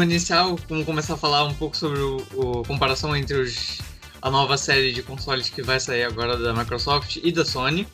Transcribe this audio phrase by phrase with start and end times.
[0.00, 3.80] vamos iniciar, vamos começar a falar um pouco sobre o comparação entre os,
[4.22, 7.86] a nova série de consoles que vai sair agora da Microsoft e da Sony.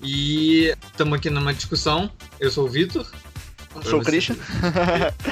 [0.00, 2.10] E estamos aqui numa discussão.
[2.40, 3.06] Eu sou o Vitor.
[3.76, 4.36] Eu sou o Christian.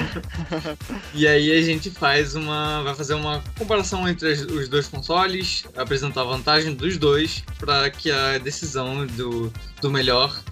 [1.15, 2.83] e aí a gente faz uma.
[2.83, 8.11] vai fazer uma comparação entre os dois consoles, apresentar a vantagem dos dois para que
[8.11, 10.43] a decisão do, do melhor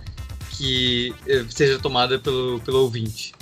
[0.49, 3.34] que eh, seja tomada pelo, pelo ouvinte.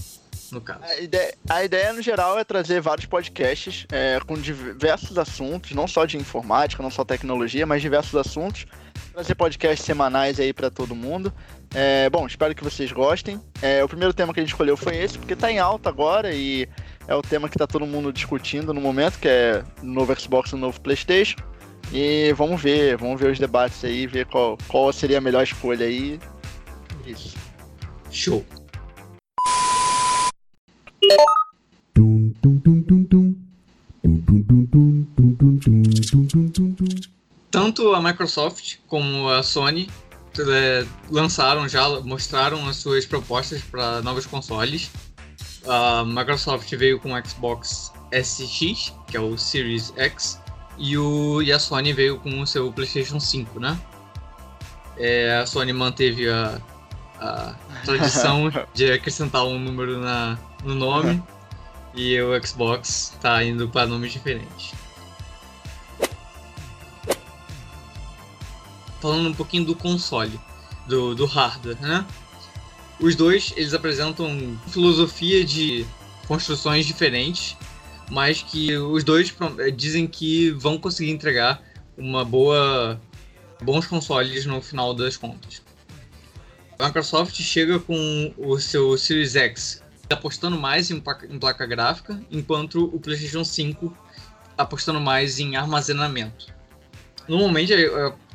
[0.54, 0.84] No caso.
[0.84, 5.88] A ideia, a ideia, no geral, é trazer vários podcasts é, com diversos assuntos, não
[5.88, 8.68] só de informática, não só tecnologia, mas diversos assuntos.
[9.12, 11.34] Trazer podcasts semanais aí para todo mundo.
[11.74, 13.42] É, bom, espero que vocês gostem.
[13.64, 16.32] É, o primeiro tema que a gente escolheu foi esse, porque tá em alta agora
[16.32, 16.70] e
[17.08, 20.56] é o tema que tá todo mundo discutindo no momento, que é novo Xbox e
[20.56, 21.38] novo PlayStation.
[21.92, 25.88] E vamos ver, vamos ver os debates aí, ver qual, qual seria a melhor escolha
[25.88, 26.20] aí.
[27.06, 27.36] Isso.
[28.12, 28.46] Show.
[37.52, 39.90] Tanto a Microsoft como a Sony
[40.40, 44.90] é, lançaram já, mostraram as suas propostas para novos consoles.
[45.68, 50.42] A Microsoft veio com o Xbox SX, que é o Series X,
[50.78, 53.80] e, o, e a Sony veio com o seu PlayStation 5, né?
[54.98, 56.60] É, a Sony manteve a,
[57.20, 61.22] a tradição de acrescentar um número na, no nome
[61.94, 64.74] e o Xbox tá indo para nomes diferentes.
[69.02, 70.40] Falando um pouquinho do console,
[70.88, 72.06] do, do hardware, né?
[73.00, 75.86] Os dois, eles apresentam filosofia de
[76.26, 77.58] construções diferentes,
[78.10, 79.34] mas que os dois
[79.76, 81.62] dizem que vão conseguir entregar
[81.98, 83.00] uma boa
[83.62, 85.62] bons consoles no final das contas.
[86.80, 89.83] A Microsoft chega com o seu Series X
[90.14, 93.96] apostando mais em placa, em placa gráfica, enquanto o PlayStation 5
[94.58, 96.54] apostando mais em armazenamento.
[97.28, 97.74] Normalmente,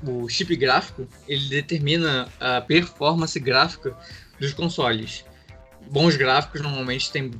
[0.03, 3.97] o chip gráfico ele determina a performance gráfica
[4.41, 5.25] dos consoles.
[5.91, 7.31] Bons gráficos normalmente têm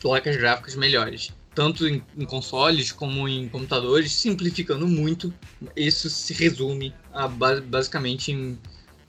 [0.00, 5.32] placas gráficas melhores, tanto em, em consoles como em computadores, simplificando muito.
[5.74, 8.58] Isso se resume a, basicamente em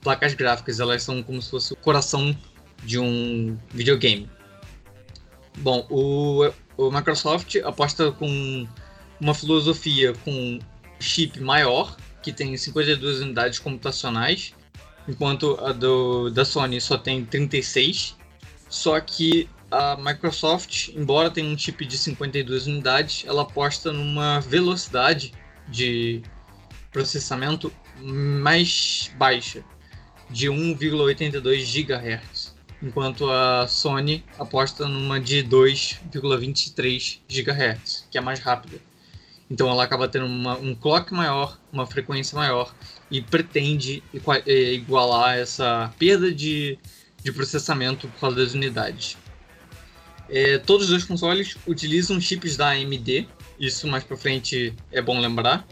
[0.00, 2.36] placas gráficas, elas são como se fosse o coração
[2.84, 4.28] de um videogame.
[5.58, 8.66] Bom, o, o Microsoft aposta com
[9.20, 10.58] uma filosofia com
[10.98, 14.54] chip maior, que tem 52 unidades computacionais,
[15.08, 18.16] enquanto a do, da Sony só tem 36.
[18.68, 25.32] Só que a Microsoft, embora tenha um chip de 52 unidades, ela aposta numa velocidade
[25.68, 26.22] de
[26.90, 29.64] processamento mais baixa
[30.30, 32.41] de 1,82 GHz,
[32.82, 38.80] enquanto a Sony aposta numa de 2,23 GHz, que é mais rápida.
[39.50, 42.74] Então ela acaba tendo uma, um clock maior, uma frequência maior
[43.10, 44.02] e pretende
[44.46, 46.78] igualar essa perda de,
[47.22, 49.16] de processamento por causa das unidades.
[50.28, 53.28] É, todos os dois consoles utilizam chips da AMD,
[53.60, 55.66] isso mais para frente é bom lembrar.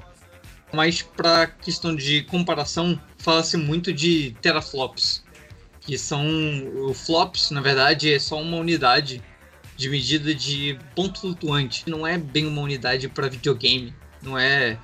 [0.73, 5.25] Mas para questão de comparação, fala-se muito de teraflops,
[5.81, 6.27] que são
[6.89, 9.23] o flops, na verdade, é só uma unidade
[9.77, 11.85] de medida de ponto flutuante.
[11.89, 14.79] Não é bem uma unidade para videogame, não é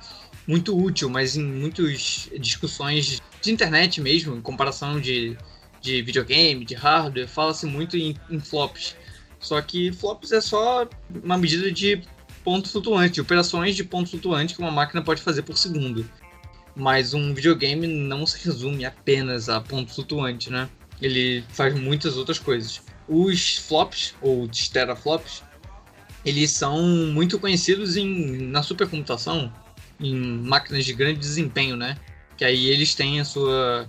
[0.47, 5.37] muito útil, mas em muitas discussões de internet mesmo, em comparação de,
[5.81, 8.95] de videogame, de hardware, fala-se muito em, em flops.
[9.39, 10.89] Só que flops é só
[11.23, 12.01] uma medida de
[12.43, 16.09] ponto flutuante, operações de ponto flutuante que uma máquina pode fazer por segundo.
[16.75, 20.69] Mas um videogame não se resume apenas a ponto flutuante, né?
[21.01, 22.81] Ele faz muitas outras coisas.
[23.07, 25.43] Os flops, ou teraflops,
[26.25, 26.81] eles são
[27.13, 29.51] muito conhecidos em, na supercomputação,
[29.99, 31.97] em máquinas de grande desempenho, né?
[32.35, 33.87] Que aí eles têm a sua.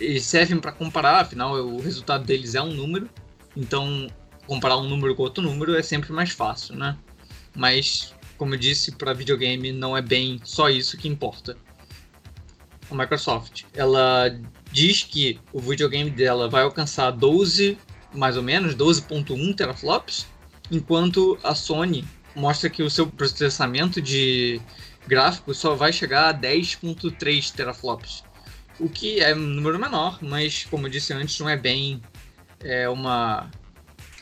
[0.00, 3.08] Eles servem para comparar, afinal, o resultado deles é um número.
[3.56, 4.08] Então,
[4.46, 6.96] comparar um número com outro número é sempre mais fácil, né?
[7.54, 11.56] mas como eu disse, para videogame não é bem só isso que importa.
[12.90, 14.38] A Microsoft, ela
[14.74, 17.78] diz que o videogame dela vai alcançar 12,
[18.12, 20.26] mais ou menos, 12.1 teraflops,
[20.68, 22.04] enquanto a Sony
[22.34, 24.60] mostra que o seu processamento de
[25.06, 28.24] gráfico só vai chegar a 10.3 teraflops.
[28.80, 32.02] O que é um número menor, mas como eu disse antes, não é bem
[32.60, 33.48] é uma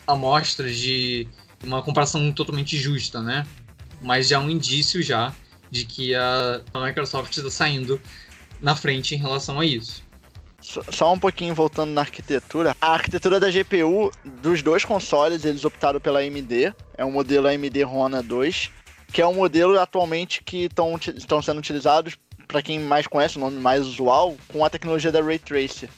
[0.07, 1.27] amostra de
[1.65, 3.47] uma comparação totalmente justa, né?
[4.03, 5.35] Mas já é um indício já
[5.71, 7.99] de que a, Microsoft está saindo
[8.61, 10.02] na frente em relação a isso.
[10.63, 12.77] Só um pouquinho voltando na arquitetura.
[12.81, 16.73] A arquitetura da GPU dos dois consoles, eles optaram pela AMD.
[16.97, 18.71] É um modelo AMD Rona 2,
[19.13, 20.69] que é um modelo atualmente que
[21.17, 22.17] estão sendo utilizados,
[22.47, 25.89] para quem mais conhece, o nome mais usual, com a tecnologia da Ray Tracer.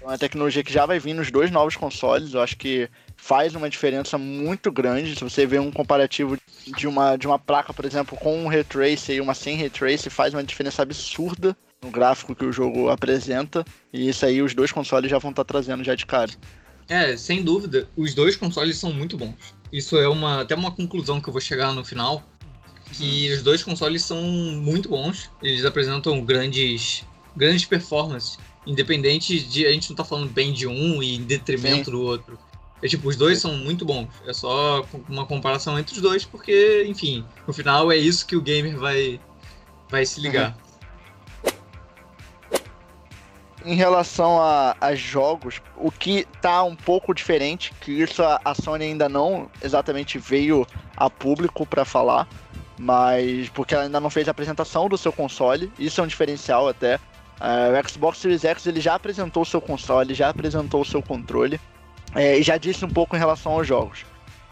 [0.00, 2.34] É uma tecnologia que já vai vir nos dois novos consoles.
[2.34, 5.14] Eu acho que faz uma diferença muito grande.
[5.14, 8.64] Se você vê um comparativo de uma, de uma placa, por exemplo, com um Ray
[8.64, 12.88] Tracer e uma sem Ray Tracer, faz uma diferença absurda no gráfico que o jogo
[12.88, 13.64] apresenta.
[13.92, 16.30] E isso aí os dois consoles já vão estar tá trazendo já de cara.
[16.88, 19.54] É, sem dúvida, os dois consoles são muito bons.
[19.72, 22.22] Isso é uma até uma conclusão que eu vou chegar no final.
[22.92, 25.30] Que os dois consoles são muito bons.
[25.42, 28.38] Eles apresentam grandes, grandes performances.
[28.66, 29.66] Independente de.
[29.66, 31.90] A gente não tá falando bem de um e em detrimento Sim.
[31.90, 32.38] do outro.
[32.82, 34.08] É tipo, os dois são muito bons.
[34.26, 38.42] É só uma comparação entre os dois, porque, enfim, no final é isso que o
[38.42, 39.20] gamer vai,
[39.88, 40.50] vai se ligar.
[40.50, 40.71] Uhum.
[43.64, 48.54] Em relação a, a, jogos, o que tá um pouco diferente, que isso a, a
[48.54, 50.66] Sony ainda não exatamente veio
[50.96, 52.26] a público para falar,
[52.78, 56.68] mas porque ela ainda não fez a apresentação do seu console, isso é um diferencial
[56.68, 56.96] até.
[57.40, 61.02] Uh, o Xbox Series X ele já apresentou o seu console, já apresentou o seu
[61.02, 61.60] controle,
[62.14, 64.04] é, e já disse um pouco em relação aos jogos.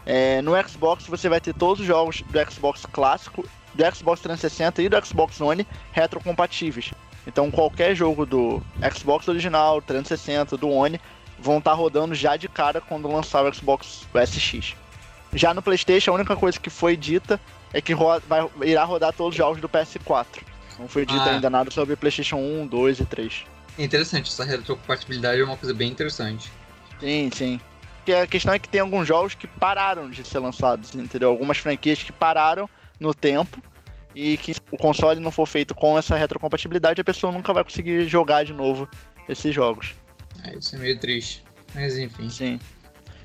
[0.05, 4.81] É, no Xbox você vai ter todos os jogos do Xbox clássico, do Xbox 360
[4.81, 6.91] e do Xbox One retrocompatíveis.
[7.25, 8.61] Então qualquer jogo do
[8.95, 10.99] Xbox original, 360, do One,
[11.39, 14.75] vão estar tá rodando já de cara quando lançar o Xbox SX.
[15.33, 17.39] Já no PlayStation, a única coisa que foi dita
[17.73, 18.21] é que vai,
[18.63, 20.25] irá rodar todos os jogos do PS4.
[20.77, 21.35] Não foi dita ah.
[21.35, 23.45] ainda nada sobre PlayStation 1, 2 e 3.
[23.77, 26.51] Interessante, essa retrocompatibilidade é uma coisa bem interessante.
[26.99, 27.61] Sim, sim.
[27.97, 31.29] Porque a questão é que tem alguns jogos que pararam de ser lançados, entendeu?
[31.29, 32.69] Algumas franquias que pararam
[32.99, 33.61] no tempo
[34.15, 38.07] e que o console não for feito com essa retrocompatibilidade, a pessoa nunca vai conseguir
[38.07, 38.87] jogar de novo
[39.27, 39.93] esses jogos.
[40.43, 41.43] É, isso é meio triste.
[41.73, 42.29] Mas enfim.
[42.29, 42.59] Sim.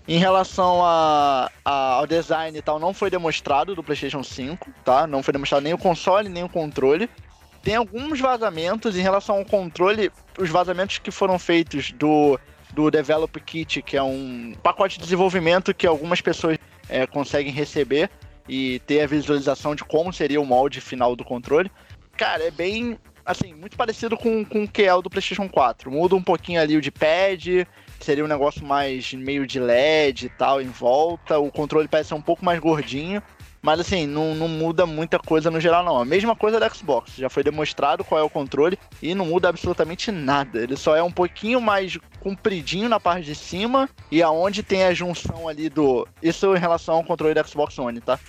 [0.09, 5.07] Em relação a, a, ao design e tal, não foi demonstrado do PlayStation 5, tá?
[5.07, 7.11] Não foi demonstrado nem o console, nem o controle.
[7.61, 12.39] Tem alguns vazamentos em relação ao controle, os vazamentos que foram feitos do,
[12.73, 16.57] do Develop Kit, que é um pacote de desenvolvimento que algumas pessoas
[16.89, 18.09] é, conseguem receber
[18.49, 21.71] e ter a visualização de como seria o molde final do controle.
[22.17, 25.91] Cara, é bem, assim, muito parecido com, com o que é o do PlayStation 4.
[25.91, 27.67] Muda um pouquinho ali o de pad,
[28.01, 31.39] seria um negócio mais meio de LED e tal em volta.
[31.39, 33.23] O controle parece ser um pouco mais gordinho.
[33.67, 35.99] Mas assim, não, não muda muita coisa no geral, não.
[35.99, 37.17] A mesma coisa da Xbox.
[37.17, 40.63] Já foi demonstrado qual é o controle e não muda absolutamente nada.
[40.63, 44.95] Ele só é um pouquinho mais compridinho na parte de cima e aonde tem a
[44.95, 46.07] junção ali do.
[46.23, 48.21] Isso em relação ao controle da Xbox One, tá?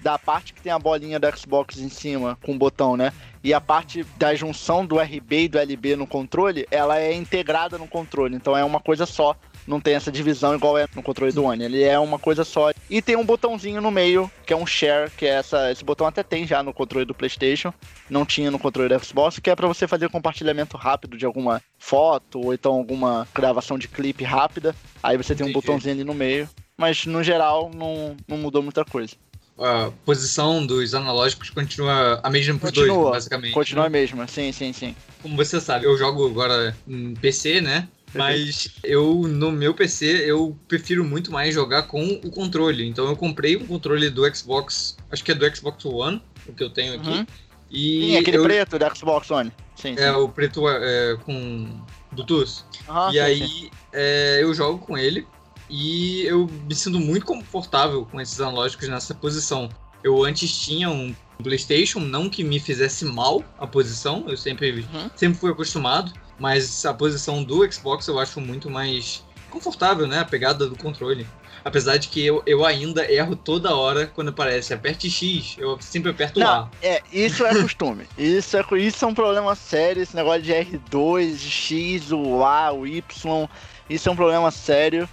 [0.00, 3.12] da parte que tem a bolinha do Xbox em cima com o botão, né?
[3.42, 7.76] E a parte da junção do RB e do LB no controle, ela é integrada
[7.76, 8.36] no controle.
[8.36, 9.36] Então é uma coisa só.
[9.66, 11.64] Não tem essa divisão igual é no controle do One.
[11.64, 12.70] Ele é uma coisa só.
[12.88, 15.70] E tem um botãozinho no meio, que é um share, que é essa.
[15.70, 17.72] Esse botão até tem já no controle do PlayStation.
[18.08, 21.60] Não tinha no controle do Xbox, que é para você fazer compartilhamento rápido de alguma
[21.78, 24.74] foto, ou então alguma gravação de clipe rápida.
[25.02, 26.48] Aí você tem um botãozinho ali no meio.
[26.76, 29.16] Mas no geral não, não mudou muita coisa
[29.58, 33.52] a posição dos analógicos continua a mesma para os dois, basicamente.
[33.52, 33.86] Continua né?
[33.86, 34.94] a mesma, sim, sim, sim.
[35.22, 37.88] Como você sabe, eu jogo agora em PC, né?
[38.16, 42.86] Mas eu, no meu PC, eu prefiro muito mais jogar com o controle.
[42.86, 46.62] Então eu comprei um controle do Xbox, acho que é do Xbox One, o que
[46.62, 47.08] eu tenho aqui.
[47.08, 47.26] Uhum.
[47.70, 49.52] E sim, aquele eu, preto do Xbox One.
[49.74, 50.18] Sim, é, sim.
[50.18, 51.80] o preto é, com
[52.12, 52.64] Bluetooth.
[52.88, 55.26] Uhum, e sim, aí é, eu jogo com ele.
[55.68, 59.68] E eu me sinto muito confortável com esses analógicos nessa posição.
[60.02, 65.10] Eu antes tinha um PlayStation, não que me fizesse mal a posição, eu sempre, uhum.
[65.16, 70.20] sempre fui acostumado, mas a posição do Xbox eu acho muito mais confortável, né?
[70.20, 71.26] A pegada do controle.
[71.64, 76.12] Apesar de que eu, eu ainda erro toda hora quando aparece aperte X, eu sempre
[76.12, 76.70] aperto Não, A.
[76.80, 78.06] É, isso é costume.
[78.16, 82.86] isso, é, isso é um problema sério, esse negócio de R2, X, o A, o
[82.86, 83.48] Y.
[83.90, 85.08] Isso é um problema sério.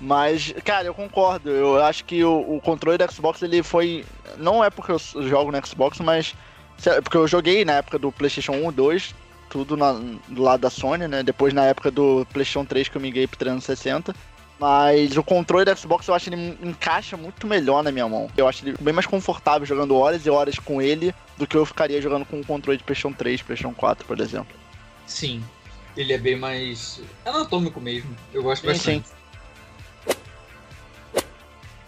[0.00, 1.50] Mas, cara, eu concordo.
[1.50, 4.04] Eu acho que o, o, controle do Xbox ele foi.
[4.36, 6.34] Não é porque eu jogo no Xbox, mas.
[7.02, 9.14] Porque eu joguei na época do PlayStation 1 e 2,
[9.48, 9.92] tudo na,
[10.28, 11.22] do lado da Sony, né?
[11.22, 14.14] Depois na época do PlayStation 3 que eu migrei pro 360.
[14.58, 18.28] Mas o controle do Xbox eu acho que ele encaixa muito melhor na minha mão.
[18.36, 21.64] Eu acho ele bem mais confortável jogando horas e horas com ele do que eu
[21.64, 24.56] ficaria jogando com o controle de PlayStation 3, PlayStation 4, por exemplo.
[25.06, 25.44] Sim.
[25.96, 28.14] Ele é bem mais anatômico mesmo.
[28.32, 29.08] Eu gosto sim, bastante.
[29.08, 29.14] Sim.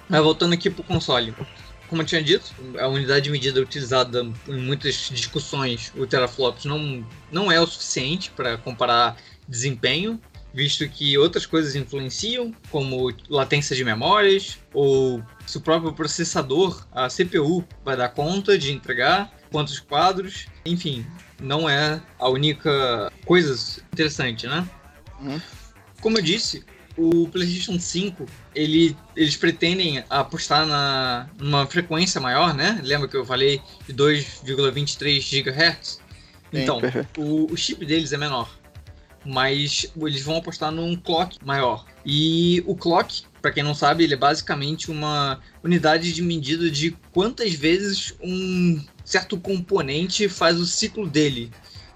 [0.09, 1.35] Mas voltando aqui pro console.
[1.90, 7.04] Como eu tinha dito, a unidade de medida utilizada em muitas discussões, o teraflops, não,
[7.32, 9.16] não é o suficiente para comparar
[9.49, 10.20] desempenho,
[10.54, 17.09] visto que outras coisas influenciam, como latência de memórias, ou se o próprio processador, a
[17.09, 21.04] CPU, vai dar conta de entregar, quantos quadros, enfim,
[21.40, 24.64] não é a única coisa interessante, né?
[25.20, 25.40] Uhum.
[26.00, 26.64] Como eu disse,
[27.00, 32.80] o PlayStation 5, ele, eles pretendem apostar na, numa frequência maior, né?
[32.83, 36.00] Lembra que eu falei de 2,23 GHz?
[36.52, 36.80] Então,
[37.16, 38.61] o, o chip deles é menor
[39.25, 41.85] mas eles vão apostar num clock maior.
[42.04, 46.97] E o clock, para quem não sabe, ele é basicamente uma unidade de medida de
[47.12, 51.50] quantas vezes um certo componente faz o ciclo dele,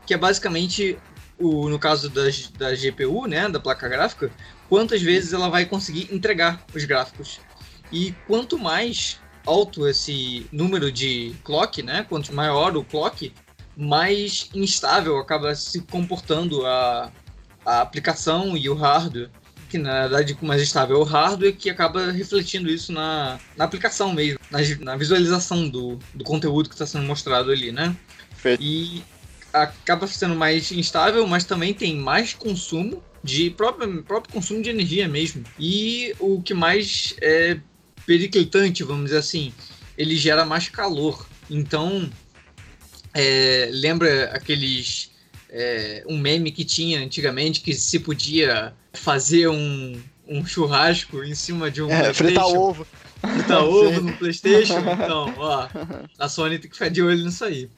[0.06, 0.98] que é basicamente
[1.38, 2.22] o, no caso da,
[2.58, 4.30] da GPU, né, da placa gráfica,
[4.74, 7.38] quantas vezes ela vai conseguir entregar os gráficos.
[7.92, 13.32] E quanto mais alto esse número de clock, né, quanto maior o clock,
[13.76, 17.12] mais instável acaba se comportando a,
[17.64, 19.30] a aplicação e o hardware,
[19.70, 24.12] que na verdade mais estável é o hardware, que acaba refletindo isso na, na aplicação
[24.12, 27.94] mesmo, na, na visualização do, do conteúdo que está sendo mostrado ali, né?
[28.30, 28.60] Perfeito.
[28.60, 29.04] E
[29.52, 35.08] acaba sendo mais instável, mas também tem mais consumo de próprio, próprio consumo de energia
[35.08, 35.42] mesmo.
[35.58, 37.58] E o que mais é
[38.06, 39.52] periclitante, vamos dizer assim,
[39.96, 41.26] ele gera mais calor.
[41.50, 42.08] Então,
[43.14, 45.10] é, lembra aqueles.
[45.56, 51.70] É, um meme que tinha antigamente que se podia fazer um, um churrasco em cima
[51.70, 51.88] de um.
[51.90, 52.86] É, fritar ovo.
[53.20, 54.80] Fritar ovo no PlayStation.
[54.80, 55.68] Então, ó,
[56.18, 57.70] a Sony tem que ficar de olho nisso aí.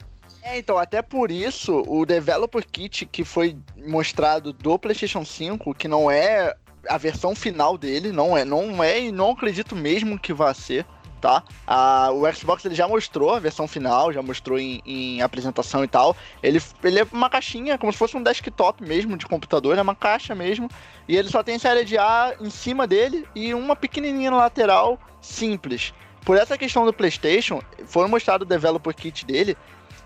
[0.49, 5.89] É, então, até por isso, o Developer Kit que foi mostrado do PlayStation 5, que
[5.89, 6.55] não é
[6.87, 10.85] a versão final dele, não é, não é e não acredito mesmo que vá ser
[11.19, 11.43] tá?
[11.65, 15.87] Ah, o Xbox ele já mostrou a versão final, já mostrou em, em, apresentação e
[15.87, 16.15] tal.
[16.41, 19.95] Ele, ele é uma caixinha, como se fosse um desktop mesmo de computador, é uma
[19.95, 20.69] caixa mesmo.
[21.07, 25.93] E ele só tem série de A em cima dele e uma pequenininha lateral, simples.
[26.23, 29.57] Por essa questão do PlayStation, foi mostrado o developer kit dele.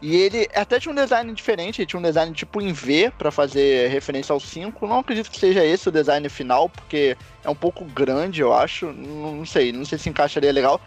[0.02, 3.30] E ele até tinha um design diferente, ele tinha um design tipo em V para
[3.30, 4.88] fazer referência ao 5.
[4.88, 8.88] Não acredito que seja esse o design final, porque é um pouco grande, eu acho.
[8.88, 10.82] Não, não sei, não sei se encaixaria legal.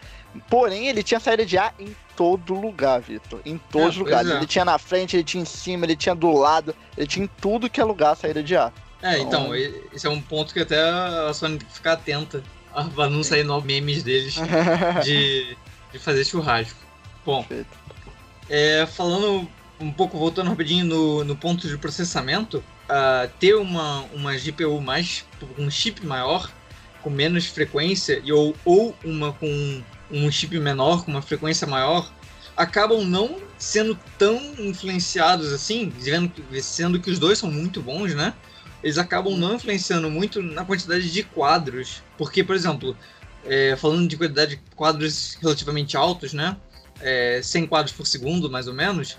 [0.49, 3.39] Porém, ele tinha saída de ar em todo lugar, Vitor.
[3.45, 4.31] Em todos os é, lugares.
[4.31, 4.35] É.
[4.35, 7.29] Ele tinha na frente, ele tinha em cima, ele tinha do lado, ele tinha em
[7.39, 8.73] tudo que é lugar a saída de ar.
[9.01, 12.43] É, então, então esse é um ponto que até a Sony tem que ficar atenta
[12.93, 14.35] pra não sair novos memes deles
[15.03, 15.55] de,
[15.91, 16.79] de fazer churrasco.
[17.25, 17.45] Bom,
[18.49, 19.47] é, falando
[19.79, 25.25] um pouco, voltando rapidinho no, no ponto de processamento, uh, ter uma, uma GPU mais,
[25.57, 26.51] um chip maior,
[27.01, 32.09] com menos frequência, e, ou, ou uma com um chip menor, com uma frequência maior,
[32.55, 35.91] acabam não sendo tão influenciados assim,
[36.61, 38.33] sendo que os dois são muito bons, né?
[38.83, 42.03] Eles acabam não influenciando muito na quantidade de quadros.
[42.17, 42.95] Porque, por exemplo,
[43.43, 46.55] é, falando de quantidade de quadros relativamente altos, né?
[47.01, 49.17] É, 100 quadros por segundo, mais ou menos,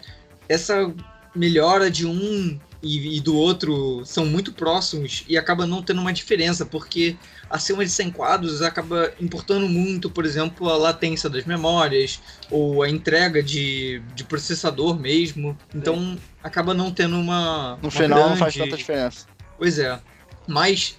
[0.48, 0.92] essa
[1.34, 6.12] melhora de um e, e, do outro são muito próximos e acaba não tendo uma
[6.12, 7.16] diferença, porque
[7.50, 12.88] acima de 100 quadros acaba importando muito, por exemplo, a latência das memórias ou a
[12.88, 15.56] entrega de, de processador mesmo.
[15.74, 16.18] Então Sim.
[16.42, 17.76] acaba não tendo uma.
[17.76, 18.30] No uma final grande...
[18.30, 19.26] não faz tanta diferença.
[19.58, 19.98] Pois é.
[20.46, 20.96] Mas,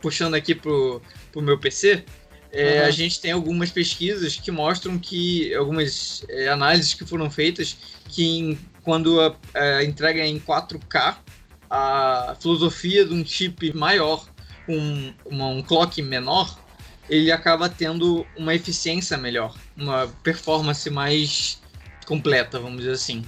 [0.00, 1.00] puxando aqui pro,
[1.32, 2.04] pro meu PC,
[2.52, 2.86] é, uhum.
[2.86, 7.76] A gente tem algumas pesquisas que mostram que algumas é, análises que foram feitas
[8.08, 11.16] que em, quando a, a, entrega é em 4K,
[11.68, 14.26] a filosofia de um chip maior
[14.66, 16.58] com uma, um clock menor,
[17.08, 21.60] ele acaba tendo uma eficiência melhor, uma performance mais
[22.06, 23.24] completa, vamos dizer assim.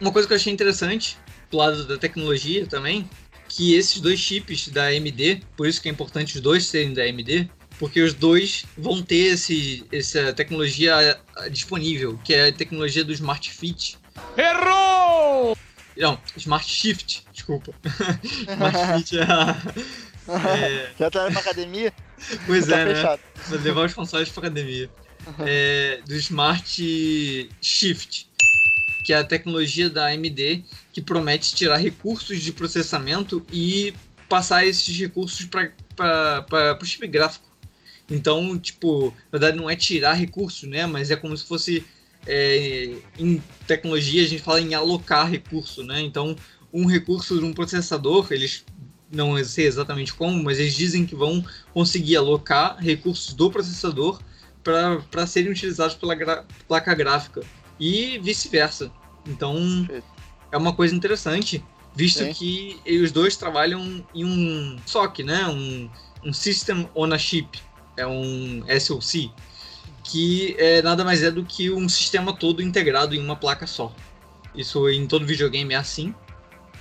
[0.00, 1.16] Uma coisa que eu achei interessante,
[1.50, 3.08] do lado da tecnologia também,
[3.48, 7.02] que esses dois chips da AMD, por isso que é importante os dois serem da
[7.02, 11.18] AMD, porque os dois vão ter esse, essa tecnologia
[11.50, 13.98] disponível, que é a tecnologia do Smart Fit.
[14.36, 15.56] Errou!
[15.96, 17.74] Não, Smart Shift, desculpa.
[18.48, 19.56] Smart Fit é a.
[20.56, 20.90] É...
[20.98, 21.92] Já tá na academia?
[22.46, 22.94] Pois tá é, né?
[22.94, 23.20] fechado.
[23.20, 23.42] né?
[23.48, 24.88] Vou levar os consoles pra academia.
[25.40, 28.30] É, do Smart Shift,
[29.04, 33.92] que é a tecnologia da AMD que promete tirar recursos de processamento e
[34.28, 37.47] passar esses recursos para o chip gráfico.
[38.10, 40.86] Então, tipo, na verdade não é tirar recurso, né?
[40.86, 41.84] Mas é como se fosse
[42.26, 46.00] é, em tecnologia a gente fala em alocar recurso, né?
[46.00, 46.36] Então,
[46.72, 48.64] um recurso de um processador, eles
[49.10, 54.20] não sei exatamente como, mas eles dizem que vão conseguir alocar recursos do processador
[54.62, 57.42] para serem utilizados pela placa gráfica
[57.80, 58.92] e vice-versa.
[59.26, 59.88] Então
[60.52, 62.32] é uma coisa interessante, visto Sim.
[62.32, 65.46] que os dois trabalham em um SOC, né?
[65.46, 65.88] Um,
[66.24, 67.62] um System on a Chip,
[67.98, 69.30] é um SoC,
[70.04, 73.92] que é nada mais é do que um sistema todo integrado em uma placa só.
[74.54, 76.14] Isso em todo videogame é assim,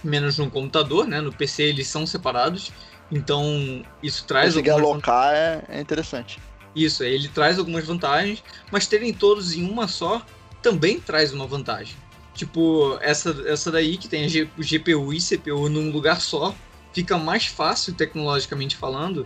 [0.04, 1.20] menos no computador, né?
[1.20, 2.72] No PC eles são separados,
[3.12, 4.54] então isso traz.
[4.54, 6.40] Conseguir alocar é, é interessante.
[6.76, 10.24] Isso, ele traz algumas vantagens, mas terem todos em uma só
[10.62, 11.96] também traz uma vantagem.
[12.36, 16.54] Tipo, essa, essa daí que tem a GPU e CPU num lugar só,
[16.94, 19.26] fica mais fácil, tecnologicamente falando,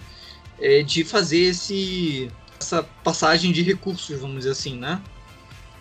[0.62, 5.02] é, de fazer esse, essa passagem de recursos, vamos dizer assim, né?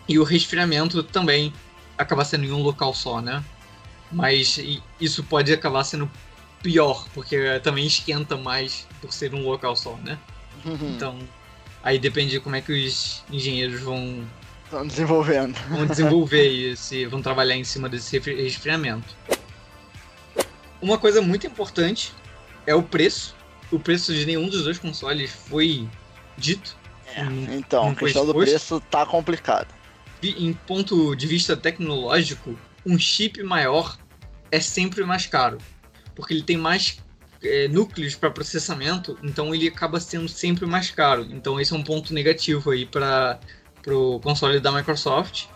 [0.08, 1.52] E o resfriamento também
[1.96, 3.44] acaba sendo em um local só, né?
[4.10, 4.58] Mas
[5.00, 6.10] isso pode acabar sendo
[6.62, 10.18] pior, porque também esquenta mais por ser um local só, né?
[10.64, 10.94] Uhum.
[10.94, 11.18] Então,
[11.82, 14.26] aí depende de como é que os engenheiros vão
[14.70, 15.58] Estão desenvolvendo.
[15.68, 19.16] Vão desenvolver isso e vão trabalhar em cima desse resfriamento.
[20.80, 22.12] Uma coisa muito importante
[22.64, 23.34] é o preço.
[23.70, 25.88] O preço de nenhum dos dois consoles foi
[26.36, 26.76] dito.
[27.14, 27.22] É,
[27.54, 29.68] então, a questão do preço tá complicado.
[30.22, 33.98] Em ponto de vista tecnológico, um chip maior
[34.50, 35.58] é sempre mais caro.
[36.14, 36.98] Porque ele tem mais
[37.42, 41.26] é, núcleos para processamento, então ele acaba sendo sempre mais caro.
[41.30, 43.38] Então esse é um ponto negativo aí para
[43.82, 45.46] pro console da Microsoft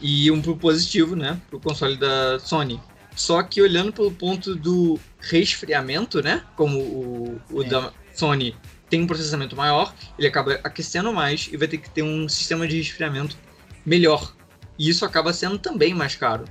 [0.00, 2.80] e um pro positivo, né, pro console da Sony.
[3.14, 8.56] Só que olhando pelo ponto do resfriamento, né, como o, o da Sony
[8.88, 12.66] tem um processamento maior, ele acaba aquecendo mais e vai ter que ter um sistema
[12.66, 13.36] de resfriamento
[13.84, 14.34] melhor.
[14.78, 16.44] E isso acaba sendo também mais caro.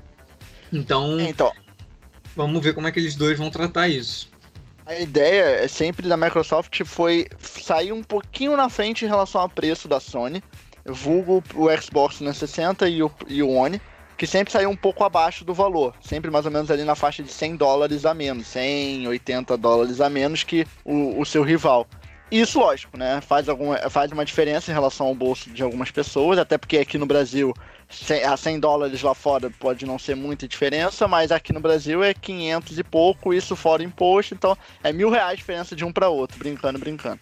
[0.71, 1.51] Então, então,
[2.35, 4.29] vamos ver como é que eles dois vão tratar isso.
[4.85, 9.49] A ideia é sempre da Microsoft foi sair um pouquinho na frente em relação ao
[9.49, 10.43] preço da Sony
[10.85, 13.81] vulgo o Xbox 360 e o, e o One,
[14.21, 17.23] que sempre saiu um pouco abaixo do valor, sempre mais ou menos ali na faixa
[17.23, 21.87] de 100 dólares a menos, 100, 80 dólares a menos que o, o seu rival.
[22.29, 23.19] Isso, lógico, né?
[23.19, 26.99] Faz, alguma, faz uma diferença em relação ao bolso de algumas pessoas, até porque aqui
[26.99, 27.51] no Brasil,
[28.23, 32.13] a 100 dólares lá fora pode não ser muita diferença, mas aqui no Brasil é
[32.13, 36.37] 500 e pouco, isso fora imposto, então é mil reais diferença de um para outro,
[36.37, 37.19] brincando, brincando.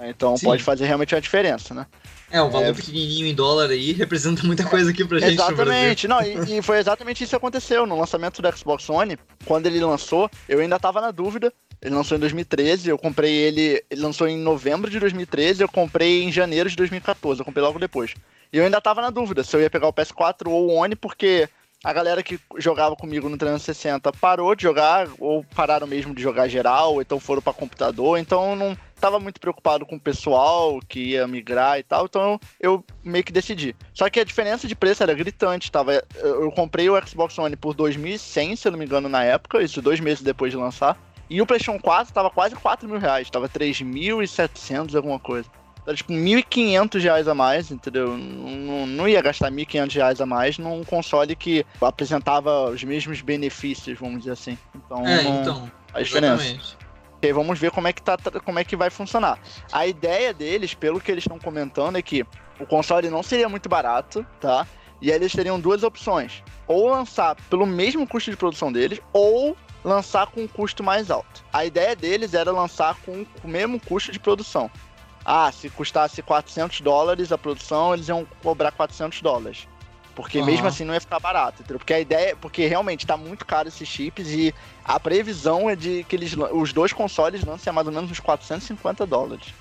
[0.00, 0.46] Então Sim.
[0.46, 1.86] pode fazer realmente uma diferença, né?
[2.30, 2.72] É, um valor é...
[2.72, 6.78] pequenininho em dólar aí representa muita coisa aqui pra gente Exatamente, não, e, e, foi
[6.78, 11.00] exatamente isso que aconteceu no lançamento do Xbox One, quando ele lançou, eu ainda tava
[11.00, 15.62] na dúvida, ele lançou em 2013, eu comprei ele, ele lançou em novembro de 2013,
[15.62, 18.14] eu comprei em janeiro de 2014, eu comprei logo depois.
[18.52, 20.96] E eu ainda tava na dúvida se eu ia pegar o PS4 ou o One,
[20.96, 21.48] porque
[21.84, 26.48] a galera que jogava comigo no 360 parou de jogar, ou pararam mesmo de jogar
[26.48, 31.10] geral, ou então foram para computador, então não tava muito preocupado com o pessoal que
[31.10, 33.74] ia migrar e tal, então eu meio que decidi.
[33.94, 37.74] Só que a diferença de preço era gritante, tava, eu comprei o Xbox One por
[37.74, 40.98] 2.100, se eu não me engano, na época, isso dois meses depois de lançar,
[41.30, 45.48] e o PlayStation 4 tava quase 4 mil reais, tava 3.700 alguma coisa.
[45.86, 48.16] Era tipo 1.500 reais a mais, entendeu?
[48.16, 53.98] Não, não ia gastar 1.500 reais a mais num console que apresentava os mesmos benefícios,
[53.98, 54.58] vamos dizer assim.
[54.74, 56.42] Então, é, não, então a diferença.
[56.44, 56.87] Exatamente.
[57.20, 59.38] E vamos ver como é que tá, como é que vai funcionar.
[59.72, 62.24] A ideia deles, pelo que eles estão comentando, é que
[62.60, 64.66] o console não seria muito barato, tá?
[65.00, 69.56] E aí eles teriam duas opções: ou lançar pelo mesmo custo de produção deles, ou
[69.84, 71.44] lançar com um custo mais alto.
[71.52, 74.70] A ideia deles era lançar com o mesmo custo de produção.
[75.24, 79.68] Ah, se custasse 400 dólares a produção, eles iam cobrar 400 dólares.
[80.18, 80.46] Porque uhum.
[80.46, 81.78] mesmo assim não ia ficar barato, entendeu?
[81.78, 84.52] Porque a ideia, porque realmente tá muito caro esses chips e
[84.84, 88.18] a previsão é de que eles, os dois consoles lancem a mais ou menos uns
[88.18, 89.54] 450 dólares.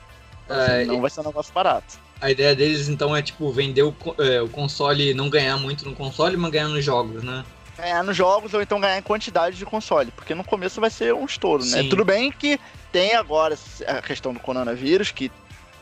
[0.45, 1.99] Então, assim, é, não vai ser um negócio barato.
[2.19, 5.93] A ideia deles então é tipo vender o, é, o console, não ganhar muito no
[5.93, 7.45] console, mas ganhar nos jogos, né?
[7.77, 11.13] Ganhar nos jogos ou então ganhar em quantidade de console, porque no começo vai ser
[11.13, 11.69] um estouro, né?
[11.69, 11.83] Sim.
[11.83, 11.89] né?
[11.91, 12.59] Tudo bem que
[12.91, 15.31] tem agora a questão do coronavírus, que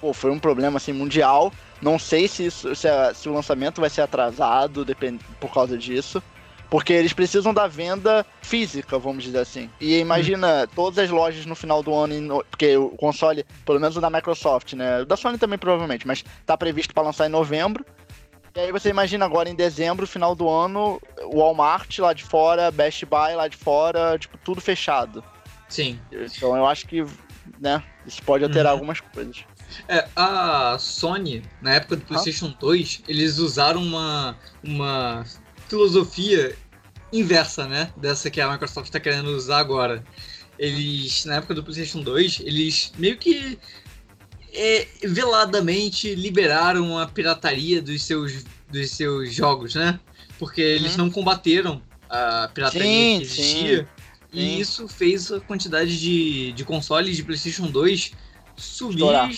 [0.01, 1.53] pô, foi um problema assim mundial.
[1.85, 5.77] Não sei se, isso, se, a, se o lançamento vai ser atrasado depend, por causa
[5.77, 6.21] disso.
[6.67, 9.69] Porque eles precisam da venda física, vamos dizer assim.
[9.79, 10.67] E imagina hum.
[10.73, 14.73] todas as lojas no final do ano, porque o console, pelo menos o da Microsoft,
[14.73, 15.01] né?
[15.01, 17.85] O da Sony também provavelmente, mas tá previsto para lançar em novembro.
[18.55, 22.71] E aí você imagina agora em dezembro, final do ano, o Walmart lá de fora,
[22.71, 25.23] Best Buy lá de fora, tipo, tudo fechado.
[25.69, 25.99] Sim.
[26.11, 27.05] Então eu acho que,
[27.59, 28.79] né, isso pode alterar uhum.
[28.79, 29.45] algumas coisas.
[29.87, 32.57] É, a Sony, na época do PlayStation ah.
[32.59, 35.25] 2, eles usaram uma, uma
[35.67, 36.55] filosofia
[37.11, 37.91] inversa, né?
[37.97, 40.03] Dessa que a Microsoft está querendo usar agora.
[40.57, 43.57] Eles, na época do PlayStation 2, eles meio que
[44.53, 49.99] é, veladamente liberaram a pirataria dos seus, dos seus jogos, né?
[50.39, 51.05] Porque eles Uhum.
[51.05, 53.79] não combateram a pirataria Sim, que existia.
[53.79, 53.87] sim.
[54.33, 54.59] E Sim.
[54.59, 58.11] isso fez a quantidade de, de consoles de PlayStation 2
[58.57, 59.29] subir, Estourar.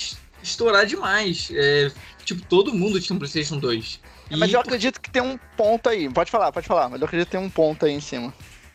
[0.44, 1.50] Estourar, demais.
[1.54, 1.92] É,
[2.26, 4.00] tipo, todo mundo tinha um PlayStation 2.
[4.30, 6.10] É, mas E eu acredito que tem um ponto aí.
[6.10, 6.90] Pode falar, pode falar.
[6.90, 8.34] Mas eu acredito que tem um ponto aí em cima.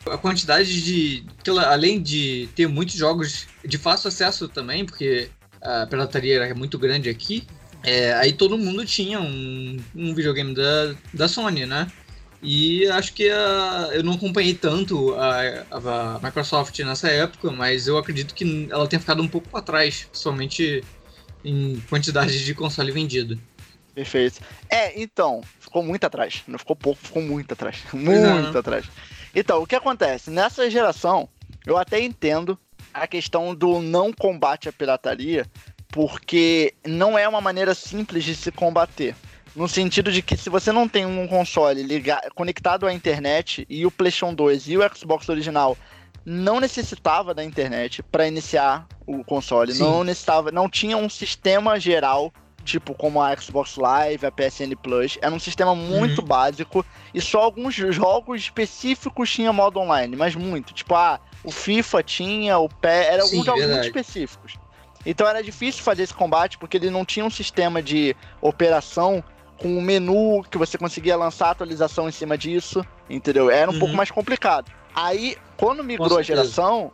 [0.09, 1.25] a quantidade de.
[1.67, 5.29] além de ter muitos jogos de fácil acesso também, porque
[5.61, 7.47] a pirataria era muito grande aqui,
[7.83, 11.89] é, aí todo mundo tinha um, um videogame da, da Sony, né?
[12.41, 15.39] E acho que a, eu não acompanhei tanto a,
[15.71, 20.07] a- Microsoft nessa época, mas eu acredito que ela tenha ficado um pouco para trás,
[20.11, 20.83] somente
[21.43, 23.39] em quantidade de console vendido.
[23.93, 24.41] Perfeito.
[24.69, 26.41] É, então, ficou muito atrás.
[26.47, 27.77] Não ficou pouco, ficou muito atrás.
[27.93, 28.59] é, Muito né?
[28.59, 28.85] atrás.
[29.35, 30.29] Então, o que acontece?
[30.31, 31.29] Nessa geração,
[31.65, 32.57] eu até entendo
[32.93, 35.45] a questão do não combate à pirataria,
[35.89, 39.15] porque não é uma maneira simples de se combater.
[39.55, 43.85] No sentido de que se você não tem um console liga- conectado à internet e
[43.85, 45.77] o PlayStation 2 e o Xbox original
[46.25, 49.79] não necessitava da internet para iniciar o console, Sim.
[49.79, 52.31] não necessitava, não tinha um sistema geral
[52.63, 56.27] tipo como a Xbox Live, a PSN Plus, era um sistema muito Uhum.
[56.27, 62.01] básico e só alguns jogos específicos tinha modo online, mas muito, tipo, ah, o FIFA
[62.03, 64.53] tinha, o PE, era Sim, alguns jogos muito específicos.
[65.05, 69.21] Então era difícil fazer esse combate porque ele não tinha um sistema de operação
[69.57, 73.49] com um menu que você conseguia lançar atualização em cima disso, entendeu?
[73.49, 73.79] Era um Uhum.
[73.79, 74.71] pouco mais complicado.
[74.95, 76.91] Aí, quando migrou a geração,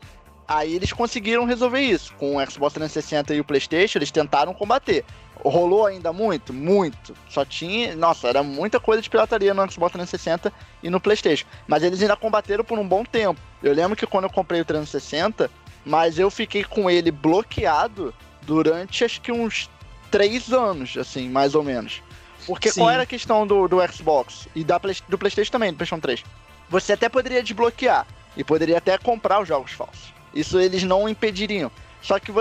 [0.48, 2.14] aí eles conseguiram resolver isso.
[2.16, 5.06] Com o Xbox 360 e o PlayStation, eles tentaram combater.
[5.44, 6.54] Rolou ainda muito?
[6.54, 7.14] Muito.
[7.30, 7.96] Só tinha.
[7.96, 10.52] Nossa, era muita coisa de pirataria no Xbox 360
[10.84, 11.46] e no PlayStation.
[11.68, 13.40] Mas eles ainda combateram por um bom tempo.
[13.64, 15.50] Eu lembro que quando eu comprei o 360,
[15.86, 19.70] mas eu fiquei com ele bloqueado durante acho que uns
[20.10, 22.02] três anos, assim, mais ou menos.
[22.46, 22.82] Porque Sim.
[22.82, 26.24] qual era a questão do, do Xbox e da do PlayStation também, do PlayStation 3?
[26.70, 28.06] Você até poderia desbloquear
[28.38, 30.14] e poderia até comprar os jogos falsos.
[30.34, 31.72] Isso eles não impediriam.
[32.02, 32.32] Só que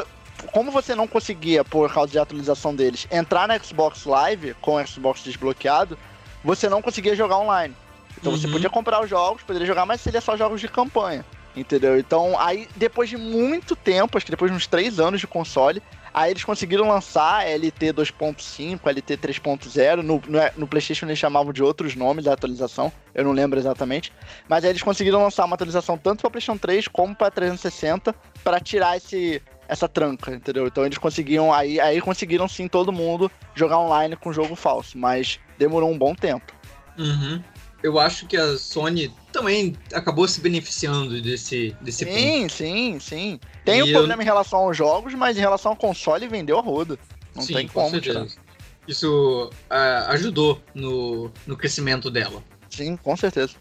[0.53, 4.87] como você não conseguia, por causa de atualização deles, entrar na Xbox Live com o
[4.87, 5.99] Xbox desbloqueado,
[6.45, 7.75] você não conseguia jogar online.
[8.21, 8.53] Então você Uhum.
[8.53, 11.25] podia comprar os jogos, poderia jogar, mas seria só jogos de campanha.
[11.57, 11.99] Entendeu?
[11.99, 15.83] Então, aí, depois de muito tempo, acho que depois de uns 3 anos de console,
[16.18, 19.96] aí eles conseguiram lançar LT 2.5, LT 3.0.
[19.96, 24.12] No, no, no PlayStation eles chamavam de outros nomes da atualização, eu não lembro exatamente.
[24.48, 28.59] Mas aí eles conseguiram lançar uma atualização tanto para PlayStation 3 como para 360 para
[28.59, 30.66] tirar esse, essa tranca, entendeu?
[30.66, 35.38] Então eles conseguiam, aí, aí conseguiram sim todo mundo jogar online com jogo falso, mas
[35.57, 36.52] demorou um bom tempo.
[36.98, 37.40] Uhum.
[37.81, 42.18] Eu acho que a Sony também acabou se beneficiando desse, desse ponto.
[42.18, 43.40] Sim, sim, sim.
[43.64, 46.59] Tem E um eu- problema em relação aos jogos, mas em relação ao console vendeu
[46.59, 46.98] a roda.
[47.35, 48.27] Não Sim, tem com como certeza.
[48.27, 48.42] tirar.
[48.87, 52.42] Isso ah, ajudou no, no crescimento dela.
[52.70, 53.55] Sim, com certeza.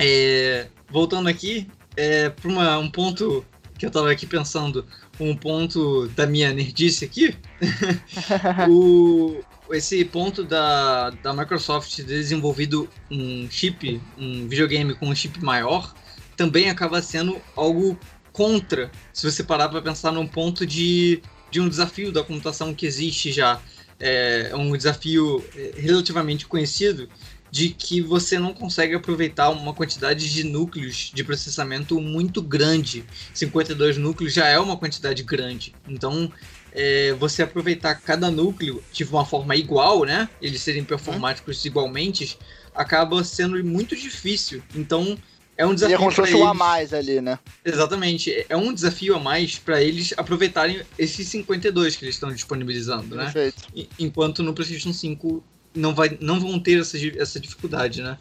[0.00, 3.44] É, voltando aqui, é, para um ponto
[3.76, 4.86] que eu tava aqui pensando,
[5.20, 7.36] um ponto da minha nerdice aqui,
[8.68, 15.94] o, esse ponto da, da Microsoft desenvolvido um chip, um videogame com um chip maior,
[16.36, 17.98] também acaba sendo algo
[18.32, 22.86] contra, se você parar para pensar num ponto de, de um desafio da computação que
[22.86, 23.60] existe já.
[24.00, 27.08] É um desafio é, relativamente conhecido
[27.50, 33.04] de que você não consegue aproveitar uma quantidade de núcleos de processamento muito grande.
[33.34, 35.74] 52 núcleos já é uma quantidade grande.
[35.88, 36.30] Então,
[36.72, 40.28] é, você aproveitar cada núcleo de uma forma igual, né?
[40.40, 42.38] Eles serem performáticos igualmente,
[42.74, 44.62] acaba sendo muito difícil.
[44.74, 45.18] Então,
[45.56, 47.36] é um Seria desafio como se fosse um a mais ali, né?
[47.64, 48.46] Exatamente.
[48.48, 53.24] É um desafio a mais para eles aproveitarem esses 52 que eles estão disponibilizando, né?
[53.24, 53.64] Perfeito.
[53.74, 55.42] E- enquanto no PlayStation 5
[55.74, 58.16] não, vai, não vão ter essa, essa dificuldade, né?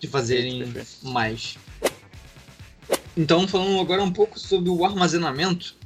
[0.00, 1.56] De fazerem Perfeito, mais.
[3.16, 5.76] Então, falando agora um pouco sobre o armazenamento,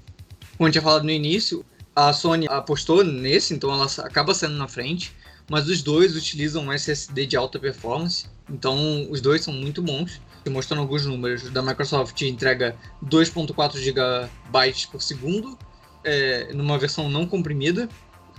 [0.57, 4.67] como eu tinha falado no início, a Sony apostou nesse, então ela acaba saindo na
[4.67, 5.15] frente,
[5.49, 10.21] mas os dois utilizam um SSD de alta performance, então os dois são muito bons.
[10.51, 15.59] Mostrando alguns números, da Microsoft entrega 2.4 GB por segundo,
[16.05, 17.89] é, numa versão não comprimida.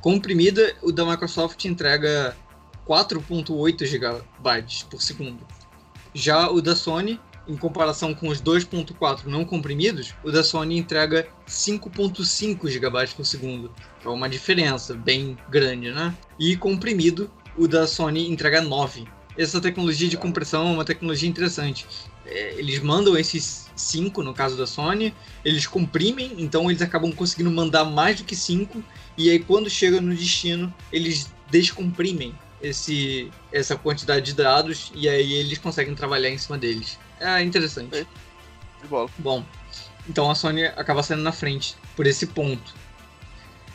[0.01, 2.37] Comprimida, o da Microsoft entrega
[2.87, 4.23] 4.8 GB
[4.87, 5.47] por segundo.
[6.13, 11.27] Já o da Sony, em comparação com os 2.4 não comprimidos, o da Sony entrega
[11.47, 13.71] 5.5 GB por segundo.
[14.03, 16.15] É uma diferença bem grande, né?
[16.39, 19.05] E comprimido, o da Sony entrega 9.
[19.37, 21.85] Essa tecnologia de compressão é uma tecnologia interessante.
[22.25, 27.51] é, eles mandam esses 5, no caso da Sony, eles comprimem, então eles acabam conseguindo
[27.51, 28.83] mandar mais do que 5,
[29.17, 32.33] e aí quando chega no destino, eles descomprimem
[32.69, 36.97] esse, essa quantidade de dados, e aí eles conseguem trabalhar em cima deles.
[37.19, 38.07] É interessante.
[39.17, 39.43] Bom,
[40.07, 42.73] então a Sony acaba saindo na frente por esse ponto.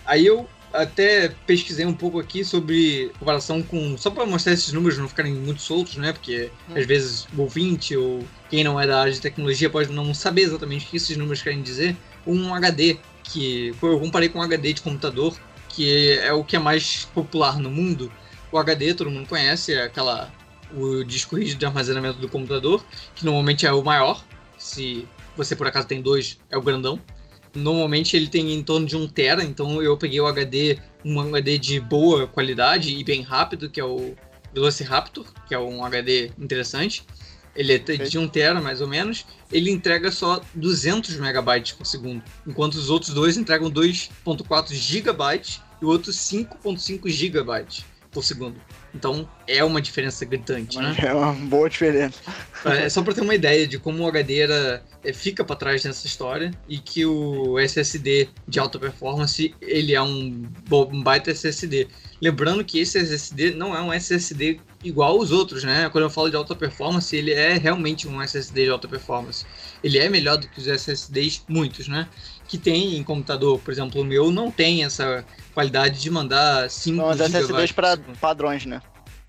[0.04, 3.96] Aí eu até pesquisei um pouco aqui sobre comparação com.
[3.98, 6.12] Só para mostrar esses números não ficarem muito soltos, né?
[6.12, 6.74] Porque hum.
[6.76, 10.42] às vezes o ouvinte ou quem não é da área de tecnologia pode não saber
[10.42, 11.96] exatamente o que esses números querem dizer.
[12.26, 15.36] Um HD, que eu comparei com um HD de computador,
[15.68, 18.12] que é o que é mais popular no mundo.
[18.52, 20.32] O HD todo mundo conhece, é aquela
[20.72, 22.84] o disco rígido de armazenamento do computador,
[23.14, 24.24] que normalmente é o maior.
[24.58, 27.00] Se você por acaso tem dois, é o grandão.
[27.54, 31.58] Normalmente ele tem em torno de 1 tera, então eu peguei o HD, um HD
[31.58, 34.14] de boa qualidade e bem rápido, que é o
[34.52, 37.04] Velociraptor, que é um HD interessante.
[37.54, 39.26] Ele é de 1 tera mais ou menos.
[39.50, 45.84] Ele entrega só 200 megabytes por segundo, enquanto os outros dois entregam 2.4 gigabytes e
[45.84, 48.60] o outro 5.5 gigabytes por segundo.
[48.94, 50.96] Então é uma diferença gritante, né?
[50.98, 52.18] É uma boa diferença.
[52.64, 55.84] É só para ter uma ideia de como o HD era, é, fica para trás
[55.84, 61.88] nessa história e que o SSD de alta performance ele é um, um baita SSD.
[62.20, 65.88] Lembrando que esse SSD não é um SSD igual aos outros, né?
[65.90, 69.44] Quando eu falo de alta performance, ele é realmente um SSD de alta performance.
[69.82, 72.08] Ele é melhor do que os SSDs, muitos, né?
[72.48, 76.96] Que tem em computador, por exemplo, o meu não tem essa qualidade de mandar 5
[76.96, 78.80] São os SSDs para padrões, né?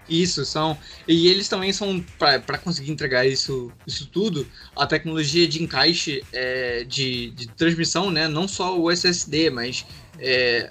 [0.10, 0.78] Isso, são.
[1.08, 6.84] E eles também são, para conseguir entregar isso, isso tudo, a tecnologia de encaixe é,
[6.84, 8.28] de, de transmissão, né?
[8.28, 9.86] Não só o SSD, mas
[10.22, 10.70] é,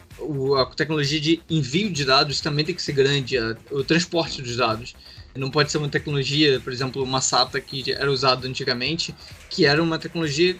[0.56, 4.56] a tecnologia de envio de dados também tem que ser grande, a, o transporte dos
[4.56, 4.94] dados.
[5.34, 9.14] Não pode ser uma tecnologia, por exemplo, uma SATA que era usada antigamente,
[9.48, 10.56] que era uma tecnologia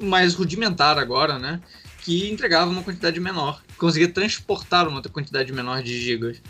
[0.00, 1.60] mais rudimentar agora, né?
[2.02, 6.40] Que entregava uma quantidade menor, conseguia transportar uma quantidade menor de gigas.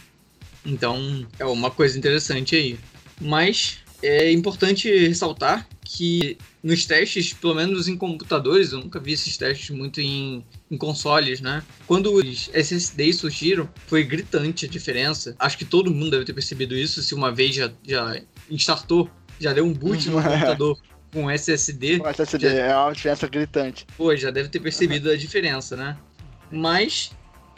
[0.65, 2.79] Então, é uma coisa interessante aí.
[3.21, 9.37] Mas é importante ressaltar que nos testes, pelo menos em computadores, eu nunca vi esses
[9.37, 11.63] testes muito em, em consoles, né?
[11.87, 15.37] Quando os SSDs surgiram, foi gritante a diferença.
[15.39, 18.21] Acho que todo mundo deve ter percebido isso se uma vez já, já
[18.51, 20.77] instartou, já deu um boot no computador
[21.13, 22.01] com SSD.
[22.01, 22.53] Com SSD, já...
[22.53, 23.87] é uma diferença gritante.
[23.97, 25.97] Pô, já deve ter percebido a diferença, né?
[26.51, 27.13] Mas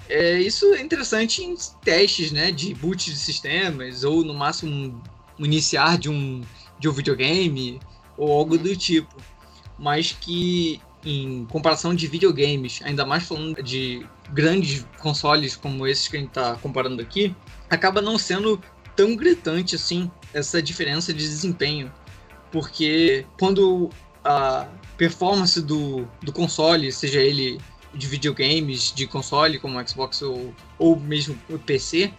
[0.07, 5.03] é, isso é interessante em testes, né, de boot de sistemas ou no máximo
[5.39, 6.43] um iniciar de um
[6.79, 7.81] de um videogame
[8.19, 9.17] ou algo do tipo,
[9.79, 16.17] mas que em comparação de videogames, ainda mais falando de grandes consoles como esses que
[16.17, 17.35] a gente está comparando aqui,
[17.71, 18.61] acaba não sendo
[18.97, 21.91] tão gritante assim essa diferença de desempenho,
[22.51, 23.89] porque quando
[24.25, 27.61] a performance do, do console, seja ele
[27.95, 32.13] de videogames, de console, como Xbox ou, ou mesmo o PC,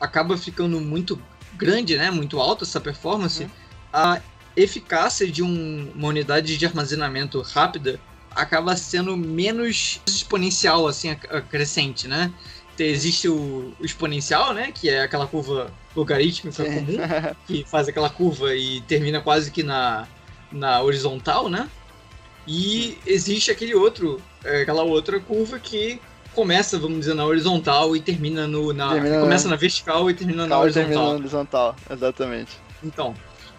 [0.00, 1.20] acaba ficando muito
[1.54, 2.10] grande, né?
[2.10, 3.42] Muito alta essa performance.
[3.42, 3.50] Uhum.
[3.92, 4.20] A
[4.56, 8.00] eficácia de um, uma unidade de armazenamento rápida
[8.34, 11.14] acaba sendo menos exponencial, assim,
[11.50, 12.32] crescente, né?
[12.78, 14.70] Existe o, o, exponencial, né?
[14.72, 16.74] Que é aquela curva logarítmica Sim.
[16.74, 16.98] comum,
[17.46, 20.06] que faz aquela curva e termina quase que na,
[20.52, 21.68] na horizontal, né?
[22.46, 25.98] E existe aquele outro, é, aquela outra curva que
[26.34, 28.72] começa, vamos dizer, na horizontal e termina no.
[28.72, 30.88] Na, termina começa na vertical e termina na horizontal.
[30.88, 32.52] Termina na horizontal, exatamente.
[32.84, 33.14] Então.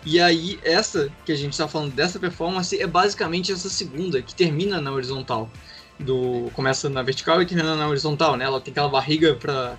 [0.10, 4.34] E aí, essa que a gente está falando dessa performance é basicamente essa segunda, que
[4.34, 5.52] termina na horizontal.
[6.00, 8.46] Do, começa na vertical e termina na horizontal, né?
[8.46, 9.78] Ela tem aquela barriga para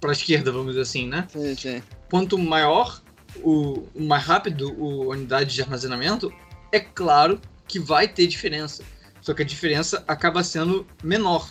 [0.00, 1.28] para esquerda, vamos dizer assim, né?
[1.30, 1.82] Sim, sim.
[2.10, 3.02] Quanto maior
[3.42, 6.32] o, o mais rápido a unidade de armazenamento,
[6.72, 7.38] é claro
[7.68, 8.82] que vai ter diferença.
[9.20, 11.46] Só que a diferença acaba sendo menor.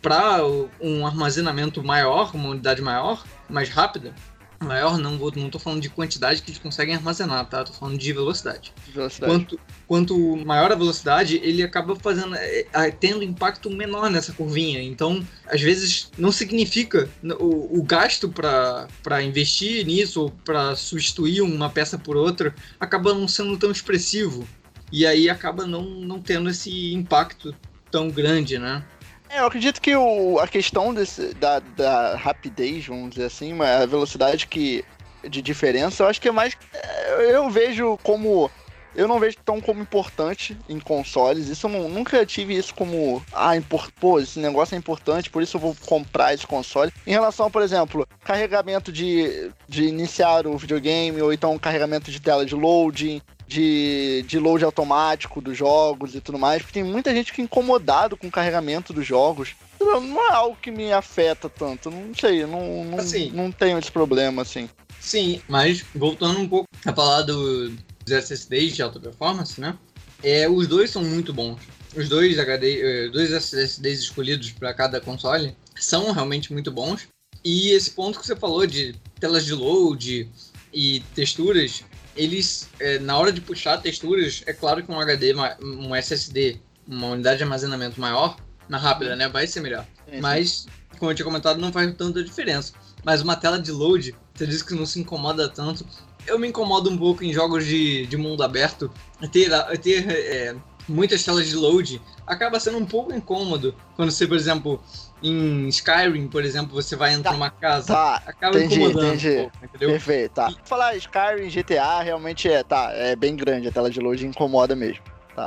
[0.00, 0.40] Para
[0.80, 4.14] um armazenamento maior, uma unidade maior, mais rápida,
[4.62, 7.64] maior não não tô falando de quantidade que eles conseguem armazenar, tá?
[7.64, 8.72] Tô falando de velocidade.
[8.92, 9.32] velocidade.
[9.32, 14.82] Quanto, quanto maior a velocidade, ele acaba fazendo é, é, tendo impacto menor nessa curvinha.
[14.82, 21.68] Então, às vezes não significa o, o gasto para investir nisso ou para substituir uma
[21.68, 24.46] peça por outra acaba não sendo tão expressivo
[24.92, 27.54] e aí acaba não, não tendo esse impacto
[27.90, 28.84] tão grande, né?
[29.32, 33.86] É, eu acredito que o, a questão desse, da, da rapidez, vamos dizer assim, a
[33.86, 34.84] velocidade que
[35.26, 36.54] de diferença, eu acho que é mais.
[36.74, 38.50] É, eu vejo como.
[38.94, 41.48] Eu não vejo tão como importante em consoles.
[41.48, 43.24] Isso eu não, nunca tive isso como.
[43.32, 46.92] Ah, import, pô, esse negócio é importante, por isso eu vou comprar esse console.
[47.06, 52.44] Em relação, por exemplo, carregamento de, de iniciar o videogame, ou então carregamento de tela
[52.44, 57.32] de loading, de, de load automático dos jogos e tudo mais, porque tem muita gente
[57.32, 59.54] que é incomodado com o carregamento dos jogos.
[59.78, 63.30] Não é algo que me afeta tanto, não sei, não, não, Assim.
[63.30, 64.68] não tenho esse problema, assim.
[65.00, 69.76] Sim, mas voltando um pouco a falar do, dos SSDs de alta performance, né?
[70.22, 71.60] É, os dois são muito bons.
[71.94, 77.08] Os dois HD, eh, dois SSDs escolhidos para cada console são realmente muito bons.
[77.44, 80.30] E esse ponto que você falou de telas de load
[80.72, 81.82] e texturas,
[82.16, 87.08] eles, eh, na hora de puxar texturas, é claro que um HD, um SSD, uma
[87.08, 88.36] unidade de armazenamento maior,
[88.68, 89.86] na rápida, né, vai ser melhor.
[90.10, 90.20] Sim.
[90.20, 90.66] Mas,
[90.98, 92.72] como eu tinha comentado, não faz tanta diferença.
[93.04, 95.84] Mas uma tela de load, você disse que não se incomoda tanto.
[96.26, 98.90] Eu me incomodo um pouco em jogos de, de mundo aberto.
[99.32, 100.56] Ter, ter é,
[100.88, 103.74] muitas telas de load acaba sendo um pouco incômodo.
[103.96, 104.82] Quando você, por exemplo,
[105.22, 107.92] em Skyrim, por exemplo, você vai entrar Tá, numa casa.
[107.92, 109.30] Tá, acaba entendi, incomodando entendi.
[109.30, 109.90] um pouco, entendeu?
[109.90, 110.52] perfeito, tá.
[110.64, 115.02] Falar Skyrim, GTA, realmente é, tá, é bem grande, a tela de load incomoda mesmo.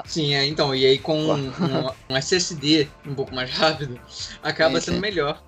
[0.05, 1.51] Sim, é, então, e aí com um,
[2.09, 3.99] um SSD um pouco mais rápido,
[4.41, 5.01] acaba Sim, sendo sim.
[5.01, 5.41] melhor.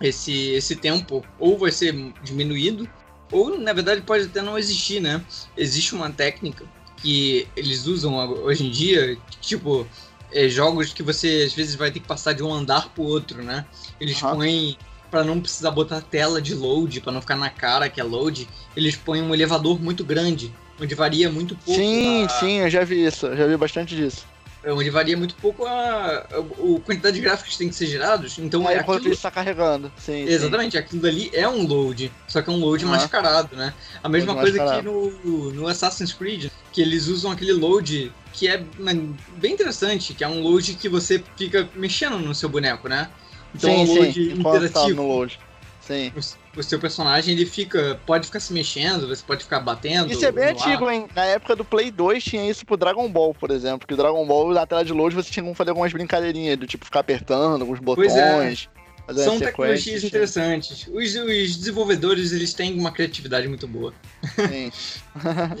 [0.00, 2.88] Esse, esse tempo ou vai ser diminuído,
[3.30, 5.22] ou na verdade pode até não existir, né?
[5.56, 6.64] Existe uma técnica
[6.96, 9.86] que eles usam hoje em dia, tipo,
[10.32, 13.42] é, jogos que você às vezes vai ter que passar de um andar pro outro,
[13.42, 13.64] né?
[14.00, 14.36] Eles Aham.
[14.36, 14.76] põem,
[15.10, 18.48] para não precisar botar tela de load, para não ficar na cara que é load,
[18.76, 21.80] eles põem um elevador muito grande, onde varia muito pouco.
[21.80, 24.24] Sim, a- sim, eu já vi isso, eu já vi bastante disso.
[24.62, 27.86] É, onde varia muito pouco a, a, a quantidade de gráficos que tem que ser
[27.86, 28.38] gerados.
[28.38, 30.26] Então, Aí é enquanto aquilo, isso tá carregando, sim.
[30.26, 30.32] sim.
[30.32, 32.92] exatamente, aquilo ali é um load, só que é um load Aham.
[32.92, 33.72] mascarado, né?
[34.02, 38.48] A mesma Load coisa que no, no Assassin's Creed, que eles usam aquele load que
[38.48, 38.92] é né,
[39.36, 43.10] bem interessante, que é um load que você fica mexendo no seu boneco, né?
[43.54, 45.26] Então é sim, um load sim, tá interativo.
[45.80, 46.12] Sim.
[46.14, 48.00] O, o seu personagem ele fica.
[48.06, 50.12] pode ficar se mexendo, você pode ficar batendo.
[50.12, 50.68] Isso é bem no ar.
[50.68, 51.08] antigo, hein?
[51.14, 53.86] Na época do Play 2 tinha isso pro Dragon Ball, por exemplo.
[53.86, 56.66] Que o Dragon Ball, na tela de load, você tinha como fazer algumas brincadeirinhas, do
[56.66, 57.82] tipo ficar apertando alguns é.
[57.82, 58.68] botões.
[59.06, 60.86] fazer São as tecnologias sequências, interessantes.
[60.86, 63.94] Os, os desenvolvedores eles têm uma criatividade muito boa.
[64.48, 64.70] Sim.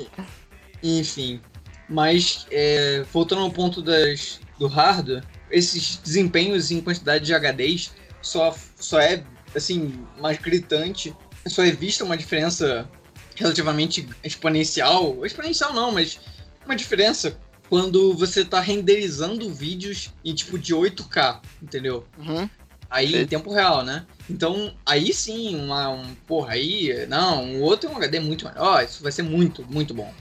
[0.82, 1.40] Enfim.
[1.88, 8.54] Mas, é, voltando ao ponto das, do hardware, esses desempenhos em quantidade de HDs só,
[8.76, 11.14] só é, assim, mais gritante.
[11.46, 12.88] Só é vista uma diferença
[13.34, 15.24] relativamente exponencial.
[15.24, 16.18] Exponencial não, mas
[16.64, 22.04] uma diferença quando você tá renderizando vídeos em tipo de 8K, entendeu?
[22.18, 22.48] Uhum.
[22.90, 24.04] Aí em tempo real, né?
[24.28, 26.14] Então, aí sim, uma, um.
[26.26, 27.06] Porra, aí.
[27.06, 28.82] Não, um outro é um HD muito melhor.
[28.84, 30.12] Isso vai ser muito, muito bom.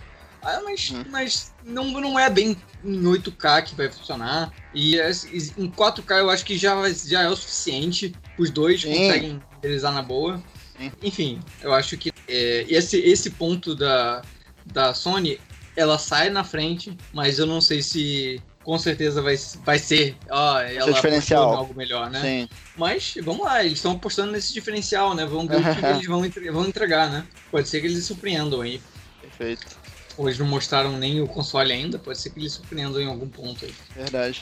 [0.43, 1.03] Ah, mas, Hum.
[1.09, 4.53] mas não, não é bem em 8K que vai funcionar.
[4.73, 5.25] E es-
[5.57, 8.13] em 4K eu acho que já, já é o suficiente.
[8.39, 8.95] Os dois Sim.
[8.95, 10.41] conseguem renderizar na boa.
[10.77, 10.91] Sim.
[11.03, 14.21] Enfim, eu acho que é, esse, esse ponto da,
[14.65, 15.39] da Sony,
[15.75, 20.15] ela sai na frente, mas eu não sei se com certeza vai, vai ser.
[20.29, 21.53] Ó, ela diferencial.
[21.55, 22.21] algo melhor, né?
[22.21, 22.49] Sim.
[22.77, 25.25] Mas vamos lá, eles estão apostando nesse diferencial, né?
[25.25, 27.25] Vamos ver o que eles vão, entre- vão entregar, né?
[27.51, 28.81] Pode ser que eles surpreendam aí.
[29.21, 29.65] Perfeito.
[30.17, 33.27] Ou eles não mostraram nem o console ainda, pode ser que eles surpreendam em algum
[33.27, 33.73] ponto aí.
[33.95, 34.41] Verdade.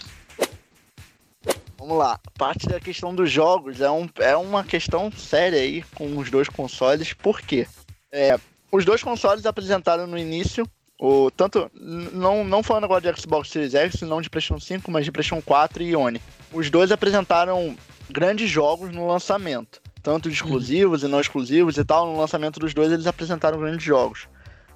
[1.77, 2.19] Vamos lá.
[2.37, 6.49] Parte da questão dos jogos é, um, é uma questão séria aí com os dois
[6.49, 7.13] consoles.
[7.13, 7.67] Por quê?
[8.11, 8.39] É,
[8.71, 10.67] os dois consoles apresentaram no início,
[10.99, 15.05] o, tanto, não, não falando agora de Xbox Series X, não de PlayStation 5, mas
[15.05, 16.21] de PlayStation 4 e One.
[16.51, 17.75] Os dois apresentaram
[18.09, 19.79] grandes jogos no lançamento.
[20.01, 22.07] Tanto de exclusivos e não exclusivos e tal.
[22.07, 24.27] No lançamento dos dois, eles apresentaram grandes jogos.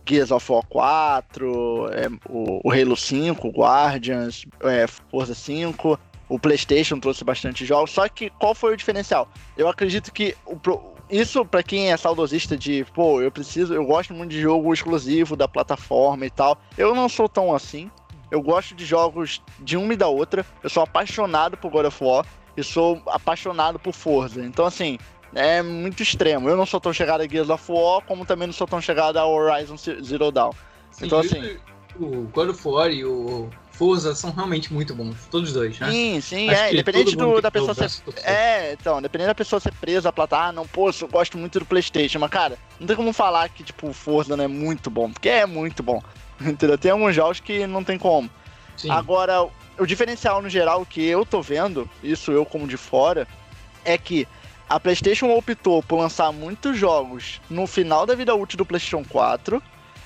[0.05, 5.99] Gears of War 4, é, o, o Halo 5, o Guardians, é, Forza 5,
[6.31, 7.91] o PlayStation trouxe bastante jogos.
[7.91, 9.27] Só que qual foi o diferencial?
[9.57, 10.55] Eu acredito que o
[11.09, 15.35] isso para quem é saudosista de, pô, eu preciso, eu gosto muito de jogo exclusivo
[15.35, 16.57] da plataforma e tal.
[16.77, 17.91] Eu não sou tão assim.
[18.31, 20.45] Eu gosto de jogos de uma e da outra.
[20.63, 24.41] Eu sou apaixonado por God of War e sou apaixonado por Forza.
[24.45, 24.97] Então assim,
[25.35, 26.47] é muito extremo.
[26.47, 29.17] Eu não sou tão chegado a Gears of War, como também não sou tão chegado
[29.17, 30.51] a Horizon Zero Dawn.
[31.01, 31.57] Então, Sim, assim-
[31.99, 33.49] O God of War e o
[33.81, 35.89] Forza são realmente muito bons, todos os dois, né?
[35.89, 36.71] Sim, sim, Acho é.
[36.71, 37.89] Independente do, da pessoa ser.
[38.23, 41.57] É, então, independente da pessoa ser presa a plata, ah, não, pô, eu gosto muito
[41.57, 44.91] do Playstation, mas, cara, não tem como falar que, tipo, o Forza não é muito
[44.91, 45.99] bom, porque é muito bom.
[46.39, 46.77] Entendeu?
[46.77, 48.29] Tem alguns jogos que não tem como.
[48.77, 48.91] Sim.
[48.91, 49.47] Agora,
[49.79, 53.27] o diferencial no geral que eu tô vendo, isso eu como de fora,
[53.83, 54.27] é que
[54.69, 59.59] a PlayStation optou por lançar muitos jogos no final da vida útil do PlayStation 4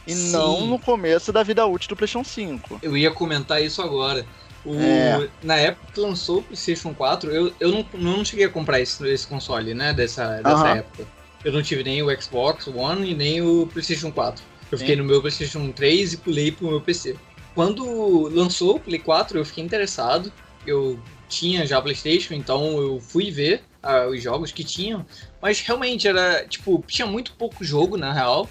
[0.07, 0.31] e Sim.
[0.31, 2.79] não no começo da vida útil do PlayStation 5.
[2.81, 4.25] Eu ia comentar isso agora.
[4.63, 5.29] O- É.
[5.43, 9.05] Na época que lançou o PlayStation 4, eu, eu não, não cheguei a comprar esse,
[9.07, 9.93] esse console, né?
[9.93, 10.75] Dessa, dessa Aham.
[10.77, 11.07] época.
[11.43, 14.43] Eu não tive nem o Xbox One e nem o PlayStation 4.
[14.71, 17.15] Eu fiquei no meu PlayStation 3 e pulei pro meu PC.
[17.53, 20.33] Quando lançou o Play 4, eu fiquei interessado.
[20.65, 20.99] Eu
[21.29, 25.05] tinha já PlayStation, então eu fui ver uh, os jogos que tinham.
[25.41, 28.49] Mas realmente era, tipo, tinha muito pouco jogo, na real.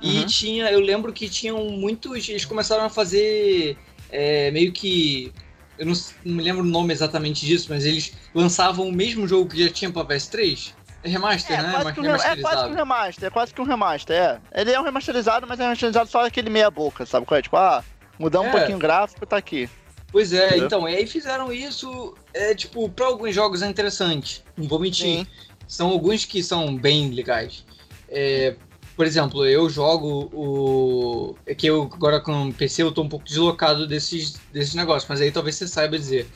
[0.00, 0.26] E uhum.
[0.26, 2.28] tinha, eu lembro que tinham muitos.
[2.28, 3.76] Eles começaram a fazer
[4.10, 5.32] é, meio que.
[5.78, 5.94] Eu não,
[6.24, 9.70] não, me lembro o nome exatamente disso, mas eles lançavam o mesmo jogo que já
[9.70, 10.72] tinha pra PS3.
[11.02, 11.72] É remaster, é, né?
[11.72, 14.40] Quase um, é quase que um remaster, é quase que um remaster, é.
[14.54, 17.42] Ele é um remasterizado, mas é um remasterizado só aquele meia boca, sabe qual é?
[17.42, 17.82] Tipo, ah,
[18.18, 18.50] mudar um é.
[18.50, 19.68] pouquinho o gráfico tá aqui.
[20.12, 20.66] Pois é, Entendeu?
[20.66, 25.20] então, e aí fizeram isso, é, tipo, pra alguns jogos é interessante, não vou mentir.
[25.20, 25.26] Sim.
[25.66, 27.64] São alguns que são bem legais.
[28.08, 28.56] É,
[28.96, 31.36] por exemplo, eu jogo o.
[31.46, 35.08] É que eu agora com o PC eu tô um pouco deslocado desses, desses negócios,
[35.08, 36.28] mas aí talvez você saiba dizer.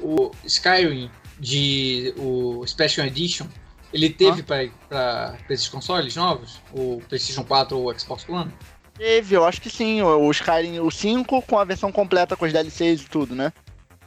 [0.00, 3.46] O Skyrim de o Special Edition,
[3.92, 4.74] ele teve ah.
[4.88, 6.60] para esses consoles novos?
[6.72, 8.52] O PlayStation 4 ou o Xbox One?
[8.96, 10.02] Teve, eu acho que sim.
[10.02, 13.52] O Skyrim, o 5 com a versão completa com os DLCs e tudo, né?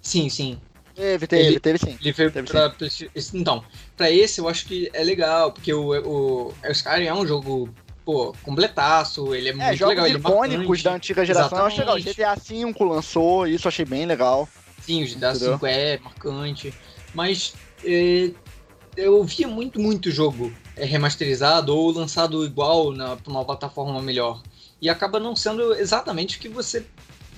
[0.01, 0.59] Sim, sim.
[0.95, 1.97] Teve, teve, ele, teve sim.
[1.99, 3.09] Ele veio teve pra, sim.
[3.33, 3.65] Então,
[3.97, 7.69] pra esse eu acho que é legal, porque o, o, o Skyrim é um jogo,
[8.05, 10.07] pô, completaço, ele é, é muito legal.
[10.07, 11.95] Jogos é icônicos da antiga geração, eu acho legal.
[11.95, 14.47] O GTA V lançou, isso eu achei bem legal.
[14.79, 16.73] Sim, o GTA V é marcante,
[17.13, 18.29] mas é,
[18.95, 24.41] eu via muito, muito jogo é, remasterizado ou lançado igual na, pra uma plataforma melhor
[24.79, 26.85] e acaba não sendo exatamente o que você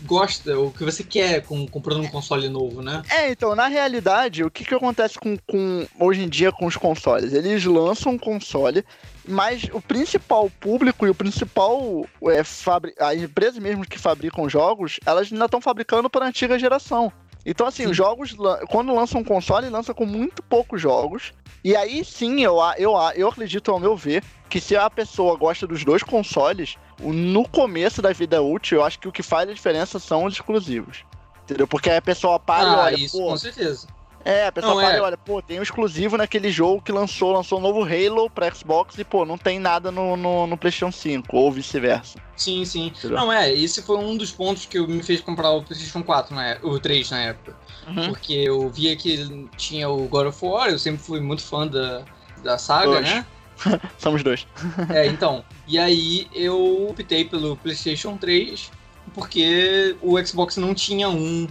[0.04, 3.02] gosta, o que você quer com, comprando um console novo, né?
[3.10, 6.76] É, então, na realidade, o que, que acontece com, com hoje em dia com os
[6.76, 7.34] consoles?
[7.34, 8.86] Eles lançam um console,
[9.28, 15.00] mas o principal público e o principal é, fabri as empresas mesmo que fabricam jogos,
[15.06, 17.12] elas ainda estão fabricando para a antiga geração.
[17.46, 17.90] Então, assim, sim.
[17.90, 18.36] os jogos,
[18.70, 21.34] quando lançam um console, lança com muito poucos jogos.
[21.64, 25.66] E aí sim, eu, eu, eu acredito, ao meu ver, que se a pessoa gosta
[25.66, 29.54] dos dois consoles, no começo da vida útil, eu acho que o que faz a
[29.54, 31.06] diferença são os exclusivos.
[31.44, 31.68] Entendeu?
[31.68, 33.88] Porque aí a pessoa para ah, e olha, isso, pô, com certeza.
[34.28, 35.02] É, a pessoa não, para é.
[35.02, 38.98] olha, pô, tem um exclusivo naquele jogo que lançou, lançou um novo Halo pra Xbox
[38.98, 42.20] e, pô, não tem nada no, no, no PlayStation 5, ou vice-versa.
[42.36, 42.88] Sim, sim.
[42.88, 43.18] Entendeu?
[43.18, 46.60] Não, é, esse foi um dos pontos que me fez comprar o PlayStation 4, né,
[46.62, 47.56] o 3 na época.
[47.88, 48.10] Uhum.
[48.10, 52.04] Porque eu via que tinha o God of War, eu sempre fui muito fã da,
[52.44, 53.10] da saga, Dois.
[53.10, 53.26] né?
[53.98, 54.46] Somos dois.
[54.94, 55.44] é, então.
[55.66, 58.72] E aí eu optei pelo PlayStation 3
[59.14, 61.48] porque o Xbox não tinha um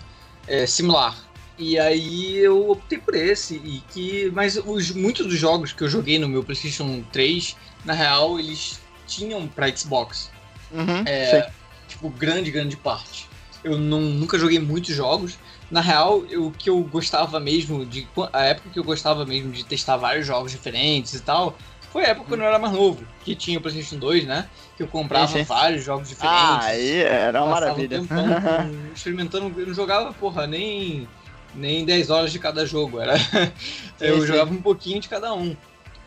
[0.46, 1.25] é, similar.
[1.58, 3.56] E aí eu optei por esse.
[3.56, 7.92] E que, mas os, muitos dos jogos que eu joguei no meu PlayStation 3, na
[7.92, 10.30] real, eles tinham para Xbox.
[10.70, 11.50] Uhum, é,
[11.88, 13.28] tipo, grande, grande parte.
[13.64, 15.38] Eu não, nunca joguei muitos jogos.
[15.70, 18.06] Na real, o que eu gostava mesmo de.
[18.32, 21.56] A época que eu gostava mesmo de testar vários jogos diferentes e tal,
[21.90, 24.48] foi a época quando eu era mais novo, que tinha o PlayStation 2, né?
[24.76, 25.44] Que eu comprava sim, sim.
[25.44, 26.40] vários jogos diferentes.
[26.40, 28.00] Ah, aí era uma maravilha.
[28.00, 31.08] Um tempão, experimentando, eu não jogava, porra, nem
[31.56, 33.00] nem 10 horas de cada jogo.
[33.00, 33.14] Era
[34.00, 35.56] eu sim, jogava um pouquinho de cada um.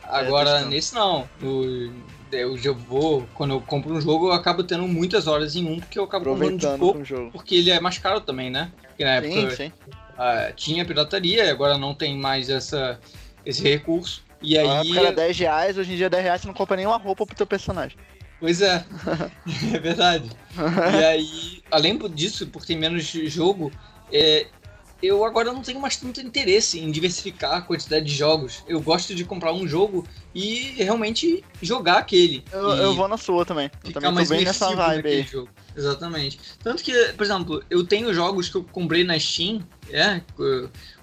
[0.04, 1.30] Agora, é, nesse não.
[1.40, 1.92] No,
[2.32, 5.80] eu já vou, quando eu compro um jogo, eu acabo tendo muitas horas em um,
[5.80, 8.72] porque eu acabo comprando de pouco, porque ele é mais caro também, né?
[8.88, 13.00] Porque na época sim, uh, tinha pirataria, agora não tem mais essa,
[13.46, 14.24] esse recurso.
[14.42, 14.68] E aí.
[14.68, 17.26] Na época era 10 reais, hoje em dia 10 reais você não compra nenhuma roupa
[17.26, 17.98] pro teu personagem.
[18.40, 18.84] Pois é,
[19.74, 20.30] é verdade.
[21.00, 23.72] e aí, além disso, por ter menos jogo,
[24.12, 24.48] é,
[25.02, 28.64] eu agora não tenho mais tanto interesse em diversificar a quantidade de jogos.
[28.68, 32.44] Eu gosto de comprar um jogo e realmente jogar aquele.
[32.52, 33.72] Eu, eu vou na sua também.
[33.84, 35.24] Eu também mais bem nessa vibe aí.
[35.24, 35.50] Jogo.
[35.76, 36.40] Exatamente.
[36.62, 40.22] Tanto que, por exemplo, eu tenho jogos que eu comprei na Steam, é,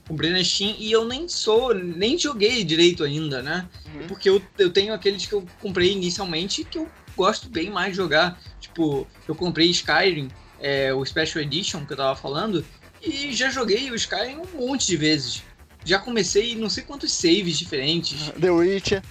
[0.07, 3.67] comprei na Steam e eu nem sou, nem joguei direito ainda, né?
[3.95, 4.07] Uhum.
[4.07, 7.97] Porque eu, eu tenho aqueles que eu comprei inicialmente que eu gosto bem mais de
[7.97, 8.39] jogar.
[8.61, 10.29] Tipo, eu comprei Skyrim,
[10.61, 12.65] é, o Special Edition que eu tava falando,
[13.03, 15.43] e já joguei o Skyrim um monte de vezes.
[15.85, 18.31] Já comecei não sei quantos saves diferentes.
[18.41, 19.03] The Witcher.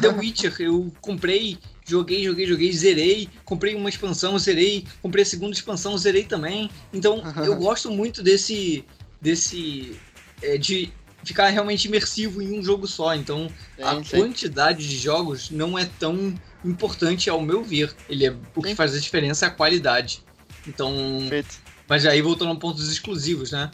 [0.00, 3.28] The Witcher, eu comprei, joguei, joguei, joguei, zerei.
[3.44, 4.86] Comprei uma expansão, zerei.
[5.02, 6.70] Comprei a segunda expansão, zerei também.
[6.92, 8.84] Então eu gosto muito desse.
[9.20, 9.96] desse.
[10.42, 10.92] É, de
[11.24, 13.14] ficar realmente imersivo em um jogo só.
[13.14, 14.16] Então sim, a sim.
[14.16, 17.94] quantidade de jogos não é tão importante ao meu ver.
[18.08, 18.74] Ele é o que sim.
[18.74, 20.22] faz a diferença é a qualidade.
[20.66, 20.94] Então.
[21.28, 21.65] Perfeito.
[21.88, 23.70] Mas aí voltando ao ponto dos exclusivos, né?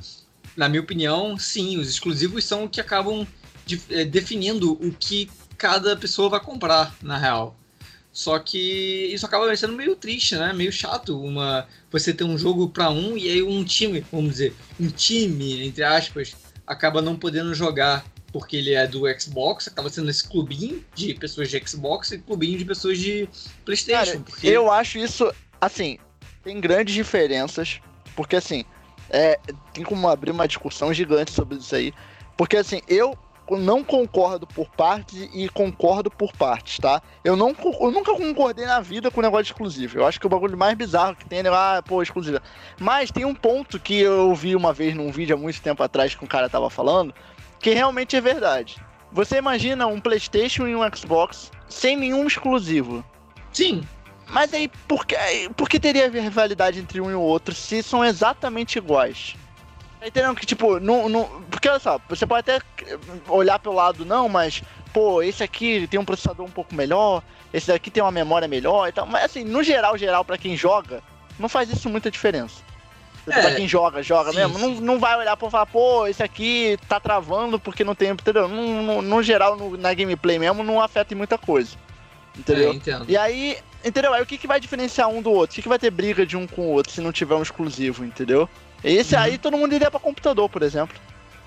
[0.57, 3.27] Na minha opinião, sim, os exclusivos são o que acabam
[3.65, 7.57] de, é, definindo o que cada pessoa vai comprar, na real.
[8.13, 10.53] Só que isso acaba sendo meio triste, né?
[10.53, 14.55] Meio chato uma você ter um jogo para um e aí um time, vamos dizer,
[14.79, 16.35] um time entre aspas,
[16.67, 21.51] acaba não podendo jogar porque ele é do Xbox, acaba sendo esse clubinho de pessoas
[21.51, 23.29] de Xbox e clubinho de pessoas de
[23.65, 24.13] PlayStation.
[24.13, 24.47] Cara, porque...
[24.47, 25.99] Eu acho isso, assim,
[26.43, 27.81] tem grandes diferenças,
[28.15, 28.65] porque assim,
[29.11, 29.39] é,
[29.73, 31.93] tem como abrir uma discussão gigante sobre isso aí,
[32.37, 33.17] porque assim, eu
[33.51, 37.03] não concordo por partes e concordo por partes, tá?
[37.25, 39.99] Eu, não, eu nunca concordei na vida com o negócio exclusivo.
[39.99, 42.41] Eu acho que o bagulho mais bizarro que tem é, ah, pô, exclusivo.
[42.81, 46.15] Mas tem um ponto que eu vi uma vez num vídeo há muito tempo atrás
[46.15, 47.13] que um cara tava falando,
[47.61, 48.77] que realmente é verdade.
[49.11, 53.05] Você imagina um PlayStation e um Xbox sem nenhum exclusivo.
[53.53, 53.83] Sim.
[54.33, 55.15] Mas aí, por que,
[55.55, 59.37] por que teria rivalidade entre um e o outro se são exatamente iguais?
[60.01, 61.43] Tá entendendo que, tipo, não, não.
[61.51, 62.65] Porque olha só, você pode até
[63.29, 67.23] olhar pelo lado, não, mas, pô, esse aqui tem um processador um pouco melhor,
[67.53, 69.07] esse daqui tem uma memória melhor e tal.
[69.07, 71.03] Mas assim, no geral, geral, para quem joga,
[71.39, 72.63] não faz isso muita diferença.
[73.29, 74.63] É, pra quem joga, joga sim, mesmo, sim.
[74.63, 78.09] Não, não vai olhar pra falar, pô, esse aqui tá travando porque não tem.
[78.09, 78.49] Entendeu?
[78.49, 81.77] No, no, no geral, no, na gameplay mesmo, não afeta em muita coisa.
[82.37, 82.73] Entendeu?
[82.73, 84.15] É, e aí, entendeu?
[84.15, 85.53] Aí o que, que vai diferenciar um do outro?
[85.53, 87.43] O que, que vai ter briga de um com o outro se não tiver um
[87.43, 88.49] exclusivo, entendeu?
[88.83, 89.21] Esse uhum.
[89.21, 90.97] aí todo mundo iria pra computador, por exemplo.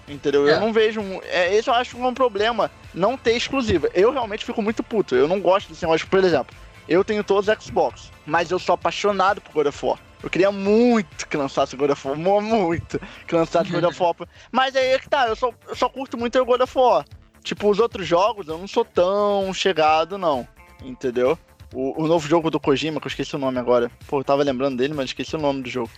[0.08, 0.48] Entendeu?
[0.48, 0.54] É.
[0.54, 1.02] Eu não vejo.
[1.02, 3.90] Um, é, esse eu acho um problema não ter exclusiva.
[3.94, 5.16] Eu realmente fico muito puto.
[5.16, 6.08] Eu não gosto desse negócio.
[6.08, 6.56] Por exemplo,
[6.88, 10.00] eu tenho todos os Xbox, mas eu sou apaixonado por God of War.
[10.22, 14.16] Eu queria muito que lançasse God of War, muito que lançasse God of War.
[14.52, 17.06] Mas aí é que tá, eu só, eu só curto muito o God of War.
[17.44, 20.48] Tipo, os outros jogos eu não sou tão chegado, não.
[20.84, 21.38] Entendeu?
[21.74, 23.92] O, o novo jogo do Kojima, que eu esqueci o nome agora.
[24.08, 25.90] Pô, eu tava lembrando dele, mas esqueci o nome do jogo.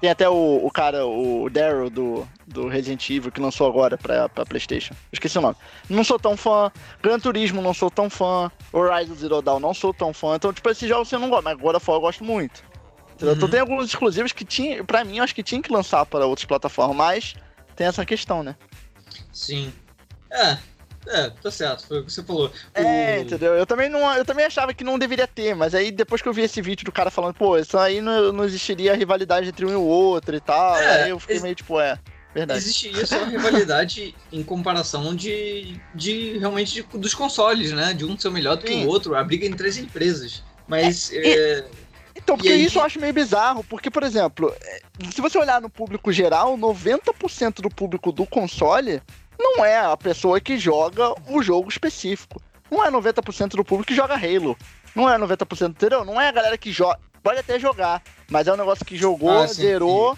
[0.00, 4.30] Tem até o, o cara, o Daryl do, do Resident Evil, que lançou agora pra,
[4.30, 4.94] pra PlayStation.
[5.12, 5.56] Esqueci o nome.
[5.90, 6.72] Não sou tão fã.
[7.02, 8.50] Gran Turismo, não sou tão fã.
[8.72, 10.36] Horizon Zero Dawn, não sou tão fã.
[10.36, 12.64] Então, tipo, esses jogos você não gosta, mas agora fora eu gosto muito.
[13.20, 13.32] Uhum.
[13.32, 16.24] Então tem alguns exclusivos que tinha, pra mim, eu acho que tinha que lançar para
[16.24, 17.34] outras plataformas, mas
[17.76, 18.56] tem essa questão, né?
[19.30, 19.70] Sim.
[20.32, 20.56] É,
[21.06, 22.52] é, tá certo, foi o que você falou.
[22.74, 23.22] É, o...
[23.22, 23.54] entendeu?
[23.54, 26.32] Eu também, não, eu também achava que não deveria ter, mas aí depois que eu
[26.32, 29.70] vi esse vídeo do cara falando, pô, isso aí não, não existiria rivalidade entre um
[29.70, 31.42] e o outro e tal, é, aí eu fiquei ex...
[31.42, 31.98] meio tipo, é.
[32.32, 32.60] Verdade.
[32.60, 37.92] Existiria só rivalidade em comparação de, de realmente de, dos consoles, né?
[37.92, 38.82] De um ser melhor do Sim.
[38.82, 40.44] que o outro, a briga entre as empresas.
[40.68, 41.10] Mas.
[41.12, 41.64] É, é...
[42.14, 42.64] Então, porque aí...
[42.64, 44.80] isso eu acho meio bizarro, porque, por exemplo, é,
[45.12, 49.02] se você olhar no público geral, 90% do público do console
[49.40, 52.40] não é a pessoa que joga o jogo específico.
[52.70, 54.56] Não é 90% do público que joga Halo.
[54.94, 56.04] Não é 90%, entendeu?
[56.04, 57.00] Não é a galera que joga.
[57.22, 60.16] Pode até jogar, mas é um negócio que jogou, ah, zerou.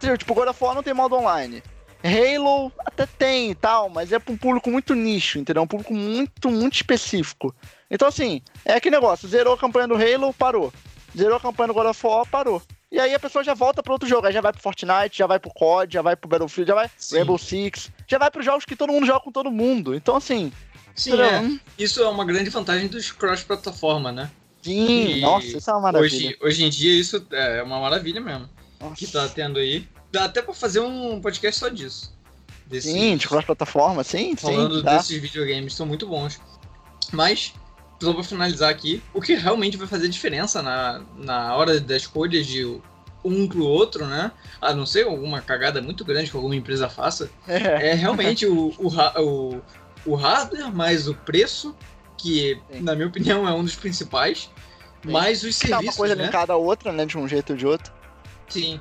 [0.00, 0.16] Sim.
[0.16, 1.62] Tipo, God of War não tem modo online.
[2.04, 5.62] Halo até tem e tal, mas é para um público muito nicho, entendeu?
[5.62, 7.54] Um público muito, muito específico.
[7.88, 10.72] Então, assim, é aquele negócio: zerou a campanha do Halo, parou.
[11.16, 12.60] Zerou a campanha do God of War, parou.
[12.92, 15.26] E aí a pessoa já volta para outro jogo, aí já vai pro Fortnite, já
[15.26, 17.16] vai pro COD, já vai pro Battlefield, já vai Sim.
[17.16, 19.94] Rainbow Six, já vai pros jogos que todo mundo joga com todo mundo.
[19.94, 20.52] Então, assim.
[20.94, 21.58] Sim, é.
[21.78, 24.30] Isso é uma grande vantagem dos cross-plataforma, né?
[24.60, 26.28] Sim, e nossa, isso é uma maravilha.
[26.28, 28.46] Hoje, hoje em dia isso é uma maravilha mesmo.
[28.78, 28.94] Nossa.
[28.94, 29.88] Que tá tendo aí.
[30.12, 32.14] Dá até pra fazer um podcast só disso.
[32.66, 34.82] Desse, sim, de cross-plataforma, sim, falando sim.
[34.82, 36.38] Falando desses videogames, são muito bons.
[37.10, 37.54] Mas,
[38.04, 42.42] só pra finalizar aqui, o que realmente vai fazer diferença na, na hora da escolha
[42.42, 42.80] de
[43.24, 44.32] um pro outro, né?
[44.60, 47.30] A não ser alguma cagada muito grande que alguma empresa faça.
[47.46, 48.88] É, é realmente o, o,
[49.20, 49.62] o,
[50.06, 51.74] o, hardware mais o preço,
[52.18, 52.80] que Sim.
[52.80, 54.50] na minha opinião é um dos principais,
[55.04, 55.12] Sim.
[55.12, 55.70] mais os serviços.
[55.70, 56.24] É uma coisa né?
[56.24, 57.06] linkada a outra, né?
[57.06, 57.92] De um jeito ou de outro.
[58.48, 58.80] Sim.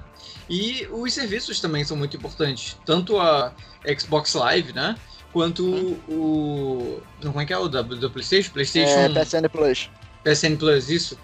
[0.50, 2.78] E os serviços também são muito importantes.
[2.86, 3.54] Tanto a
[3.98, 4.96] Xbox Live, né?
[5.32, 5.98] Quanto hum.
[6.10, 7.02] o.
[7.22, 8.52] Como é que é o da, do PlayStation?
[8.52, 9.00] PlayStation.
[9.00, 9.90] É, PSN Plus.
[10.24, 11.18] PSN Plus, isso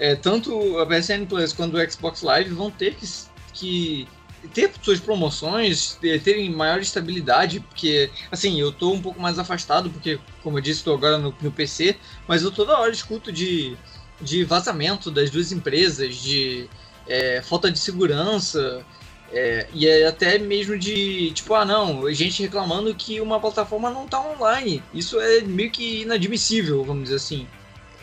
[0.00, 3.06] é, tanto a PSN Plus quanto o Xbox Live vão ter que,
[3.52, 4.08] que
[4.54, 10.18] ter suas promoções, terem maior estabilidade, porque, assim, eu tô um pouco mais afastado, porque,
[10.42, 11.96] como eu disse, estou agora no, no, PC,
[12.26, 13.76] mas eu toda hora escuto de,
[14.22, 16.66] de vazamento das duas empresas, de
[17.06, 18.82] é, falta de segurança,
[19.32, 24.06] é, e é até mesmo de, tipo, ah, não, gente reclamando que uma plataforma não
[24.06, 24.82] tá online.
[24.92, 27.46] Isso é meio que inadmissível, vamos dizer assim.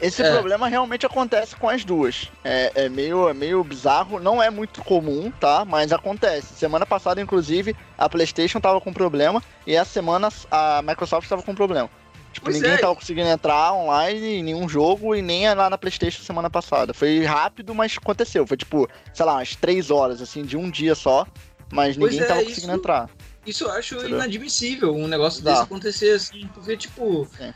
[0.02, 0.32] Esse é.
[0.32, 2.30] problema realmente acontece com as duas.
[2.44, 5.66] É, é, meio, é meio bizarro, não é muito comum, tá?
[5.66, 6.54] Mas acontece.
[6.54, 11.56] Semana passada, inclusive, a PlayStation tava com problema e essa semana a Microsoft tava com
[11.56, 11.90] problema.
[12.38, 12.78] Tipo, pois ninguém é.
[12.78, 16.94] tava conseguindo entrar online em nenhum jogo e nem lá na PlayStation semana passada.
[16.94, 18.46] Foi rápido, mas aconteceu.
[18.46, 21.26] Foi tipo, sei lá, umas três horas, assim, de um dia só,
[21.72, 23.10] mas ninguém pois é, tava conseguindo isso, entrar.
[23.46, 24.18] Isso eu acho Entendeu?
[24.18, 27.28] inadmissível, um negócio desse acontecer assim, porque, tipo.
[27.38, 27.54] Sim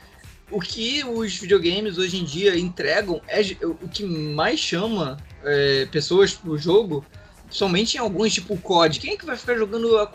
[0.52, 5.16] o que os videogames hoje em dia entregam é o que mais chama
[5.46, 7.06] é, pessoas pro jogo,
[7.50, 9.00] somente em alguns, tipo o COD.
[9.00, 10.12] Quem é que vai ficar jogando a,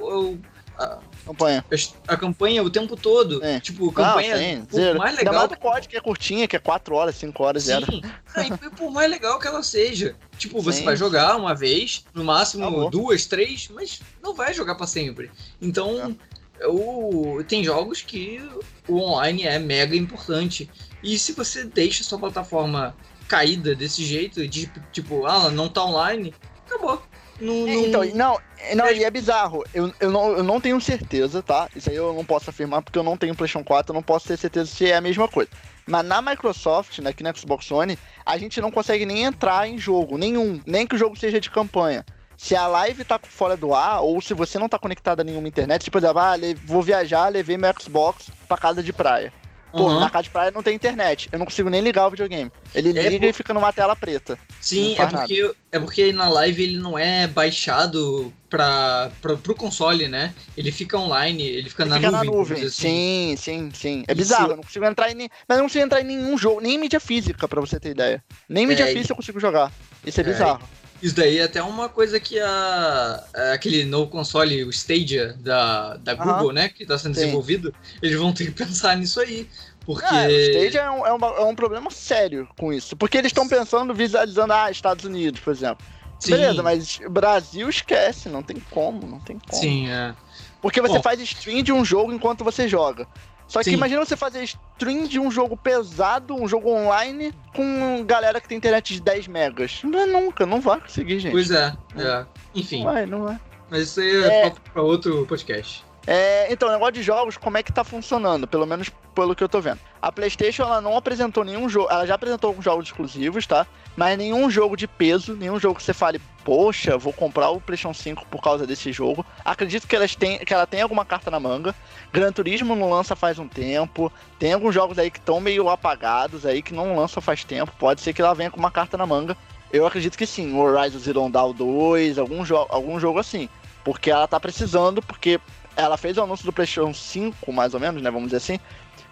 [0.79, 1.65] a, Campanha.
[2.07, 3.45] A campanha o tempo todo.
[3.45, 3.59] É.
[3.59, 4.99] Tipo, campanha Ah, sim, por zero.
[4.99, 5.35] mais Ainda legal.
[5.35, 7.85] mais do COD, que é curtinha, que é 4 horas, 5 horas, zero.
[7.87, 8.01] Sim.
[8.39, 10.15] E por mais legal que ela seja.
[10.39, 10.85] Tipo, você Sim.
[10.85, 12.91] vai jogar uma vez, no máximo Acabou.
[12.91, 15.31] duas, três, mas não vai jogar pra sempre.
[15.61, 16.17] Então,
[16.65, 17.43] o...
[17.49, 18.41] tem jogos que
[18.87, 20.71] o online é mega importante.
[21.03, 22.97] E se você deixa sua plataforma
[23.27, 26.33] caída desse jeito, de tipo, ah, não tá online,
[26.67, 27.03] acabou.
[27.41, 28.39] Não, É, Então, não,
[28.75, 29.65] não, e é bizarro.
[29.75, 31.69] Eu, eu, não, eu não tenho certeza, tá?
[31.75, 34.29] Isso aí eu não posso afirmar porque eu não tenho PlayStation 4, eu não posso
[34.29, 35.51] ter certeza se é a mesma coisa.
[35.87, 39.79] Mas na Microsoft, né, aqui na Xbox One, a gente não consegue nem entrar em
[39.79, 42.05] jogo, nenhum, nem que o jogo seja de campanha.
[42.37, 45.49] Se a live tá fora do ar, ou se você não tá conectado a nenhuma
[45.49, 46.35] internet, tipo, ah,
[46.65, 49.33] vou viajar, levei meu Xbox pra casa de praia.
[49.73, 50.01] Pô, Aham.
[50.01, 51.29] na casa de praia não tem internet.
[51.31, 52.51] Eu não consigo nem ligar o videogame.
[52.75, 53.31] Ele É, liga pô.
[53.31, 54.39] e fica numa tela preta.
[54.61, 60.09] Sim, é porque, é porque na live ele não é baixado pra, pra, pro console,
[60.09, 60.35] né?
[60.57, 62.63] Ele fica online, ele fica, Ele na, fica nuvem, na nuvem.
[62.65, 62.71] assim.
[62.71, 64.05] Sim, sim, sim.
[64.09, 64.47] É E bizarro.
[64.47, 65.15] se- Eu não consigo entrar em.
[65.15, 67.79] nem- Mas eu não consigo entrar em nenhum jogo, nem em mídia física, pra você
[67.79, 68.25] ter ideia.
[68.49, 69.71] Nem mídia É, física eu consigo jogar.
[70.05, 70.61] Isso é, É, bizarro.
[71.03, 75.97] Isso daí é até uma coisa que a, a- aquele novo console, o Stadia da,
[75.97, 76.15] da.
[76.15, 77.21] Google, né, que tá sendo Sim.
[77.21, 79.49] desenvolvido, eles vão ter que pensar nisso aí.
[79.85, 80.05] Porque.
[80.05, 82.97] Ah, o Stage é um, é, um, é um problema sério com isso.
[82.97, 85.85] Porque eles estão pensando, visualizando, ah, Estados Unidos, por exemplo.
[86.19, 89.63] Sim, Beleza, mas Brasil esquece, não tem como, não tem como.
[89.63, 90.15] Sim, é.
[90.63, 91.03] Porque você Bom.
[91.03, 93.07] faz stream de um jogo enquanto você joga.
[93.49, 93.77] Só que Sim.
[93.77, 98.59] imagina você fazer stream de um jogo pesado, um jogo online, com galera que tem
[98.59, 99.81] internet de 10 megas.
[99.85, 101.33] Não é nunca, não vai conseguir, gente.
[101.33, 102.27] Pois é, é.
[102.55, 103.39] Enfim, Não vai, não vai.
[103.71, 104.51] mas isso aí é, É.
[104.51, 105.85] papo pra outro podcast.
[106.07, 108.47] É, então, o negócio de jogos, como é que tá funcionando?
[108.47, 109.81] Pelo menos pelo que eu tô vendo.
[110.01, 111.89] A PlayStation, ela não apresentou nenhum jogo.
[111.91, 113.67] Ela já apresentou alguns jogos exclusivos, tá?
[113.97, 117.95] Mas nenhum jogo de peso, nenhum jogo que você fale, poxa, vou comprar o PlayStation
[117.95, 119.27] 5 por causa desse jogo.
[119.45, 121.75] Acredito que, elas têm, que ela tem alguma carta na manga.
[122.13, 124.13] Gran Turismo não lança faz um tempo.
[124.39, 127.73] Tem alguns jogos aí que estão meio apagados aí, que não lançam faz tempo.
[127.79, 129.37] Pode ser que ela venha com uma carta na manga.
[129.73, 130.57] Eu acredito que sim.
[130.57, 133.49] Horizon Zero Dawn 2, algum, jo algum jogo assim.
[133.83, 135.41] Porque ela tá precisando, porque
[135.77, 138.11] ela fez o anúncio do PlayStation 5, mais ou menos, né?
[138.11, 138.59] Vamos dizer assim,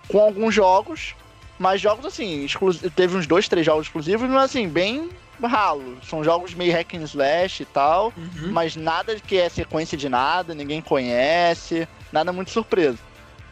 [0.08, 1.14] com alguns jogos,
[1.58, 2.46] mas jogos assim,
[2.96, 5.08] teve uns dois, três jogos exclusivos, mas assim, bem
[5.42, 5.98] ralo.
[6.08, 8.50] São jogos meio hack and slash e tal, Uhum.
[8.52, 12.98] mas nada que é sequência de nada, ninguém conhece, nada muito surpresa.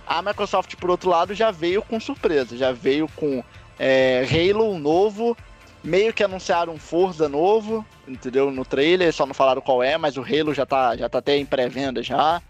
[0.06, 3.42] A Microsoft, por outro lado, já veio com surpresa, já veio com
[3.78, 5.36] é, Halo novo,
[5.82, 8.50] meio que anunciaram um Forza novo, entendeu?
[8.50, 11.36] No trailer, só não falaram qual é, mas o Halo já tá, já tá até
[11.36, 12.40] em pré-venda já.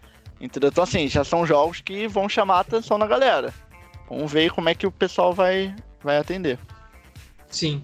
[0.42, 0.68] Entendeu?
[0.70, 3.54] Então, assim, já são jogos que vão chamar a atenção da galera.
[4.10, 6.58] Vamos ver como é que o pessoal vai, vai atender.
[7.48, 7.82] Sim.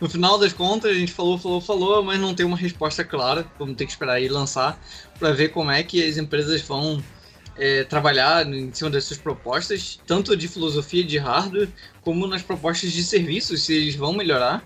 [0.00, 3.46] No final das contas, a gente falou, falou, falou, mas não tem uma resposta clara.
[3.58, 4.78] Vamos ter que esperar aí lançar
[5.18, 7.02] para ver como é que as empresas vão
[7.56, 11.68] é, trabalhar em cima das suas propostas, tanto de filosofia de hardware,
[12.02, 14.62] como nas propostas de serviços, se eles vão melhorar.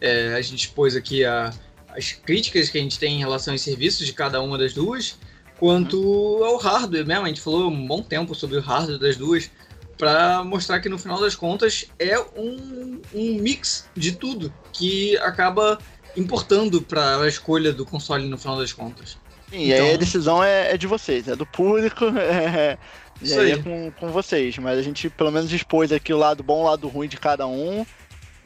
[0.00, 1.50] É, a gente expôs aqui a-
[1.96, 5.16] as críticas que a gente tem em relação aos serviços de cada uma das duas,
[5.64, 7.24] quanto ao hardware mesmo.
[7.24, 9.50] A gente falou um bom tempo sobre o hardware das duas,
[9.96, 15.78] para mostrar que no final das contas é um, um mix de tudo que acaba
[16.14, 19.16] importando para a escolha do console no final das contas.
[19.50, 22.76] Sim, e aí a Então- decisão é, é de vocês, é do público, é,
[23.22, 23.52] aí.
[23.52, 24.58] é com, com vocês.
[24.58, 27.16] Mas a gente pelo menos expôs aqui o lado bom e o lado ruim de
[27.16, 27.86] cada um.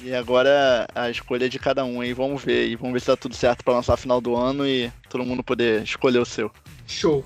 [0.00, 2.68] E agora a escolha de cada um aí, vamos ver.
[2.68, 5.42] E vamos ver se dá tudo certo para lançar final do ano e todo mundo
[5.42, 6.52] poder escolher o seu.
[6.86, 7.24] Show!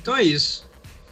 [0.00, 0.66] Então é isso.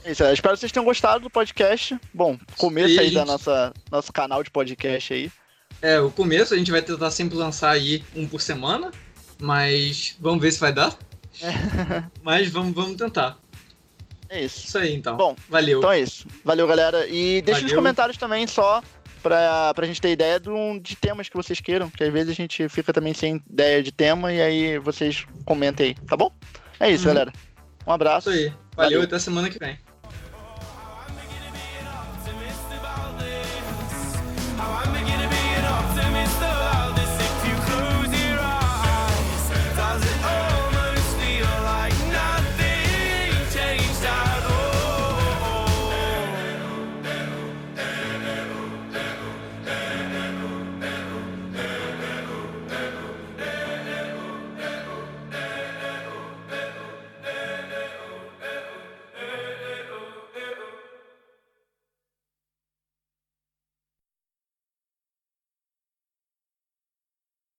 [0.04, 1.98] É isso, espero que vocês tenham gostado do podcast.
[2.12, 3.14] Bom, começo aí gente...
[3.14, 5.32] da nossa nosso canal de podcast aí.
[5.80, 8.92] É, o começo a gente vai tentar sempre lançar aí um por semana
[9.40, 10.96] mas vamos ver se vai dar.
[12.22, 13.38] mas vamos, vamos tentar.
[14.28, 14.66] É isso.
[14.66, 15.16] Isso aí então.
[15.16, 15.78] Bom, Valeu.
[15.78, 16.26] Então é isso.
[16.44, 17.06] Valeu, galera.
[17.06, 17.76] E deixa nos Valeu.
[17.76, 18.82] comentários também só
[19.22, 21.90] pra, pra gente ter ideia de, um- de temas que vocês queiram.
[21.90, 25.88] Que às vezes a gente fica também sem ideia de tema e aí vocês comentem
[25.88, 26.30] aí, tá bom?
[26.80, 27.14] É isso, Uhum.
[27.14, 27.32] galera.
[27.86, 28.30] Um abraço.
[28.30, 28.48] Isso aí.
[28.76, 29.02] Valeu, Valeu.
[29.02, 29.78] até semana que vem.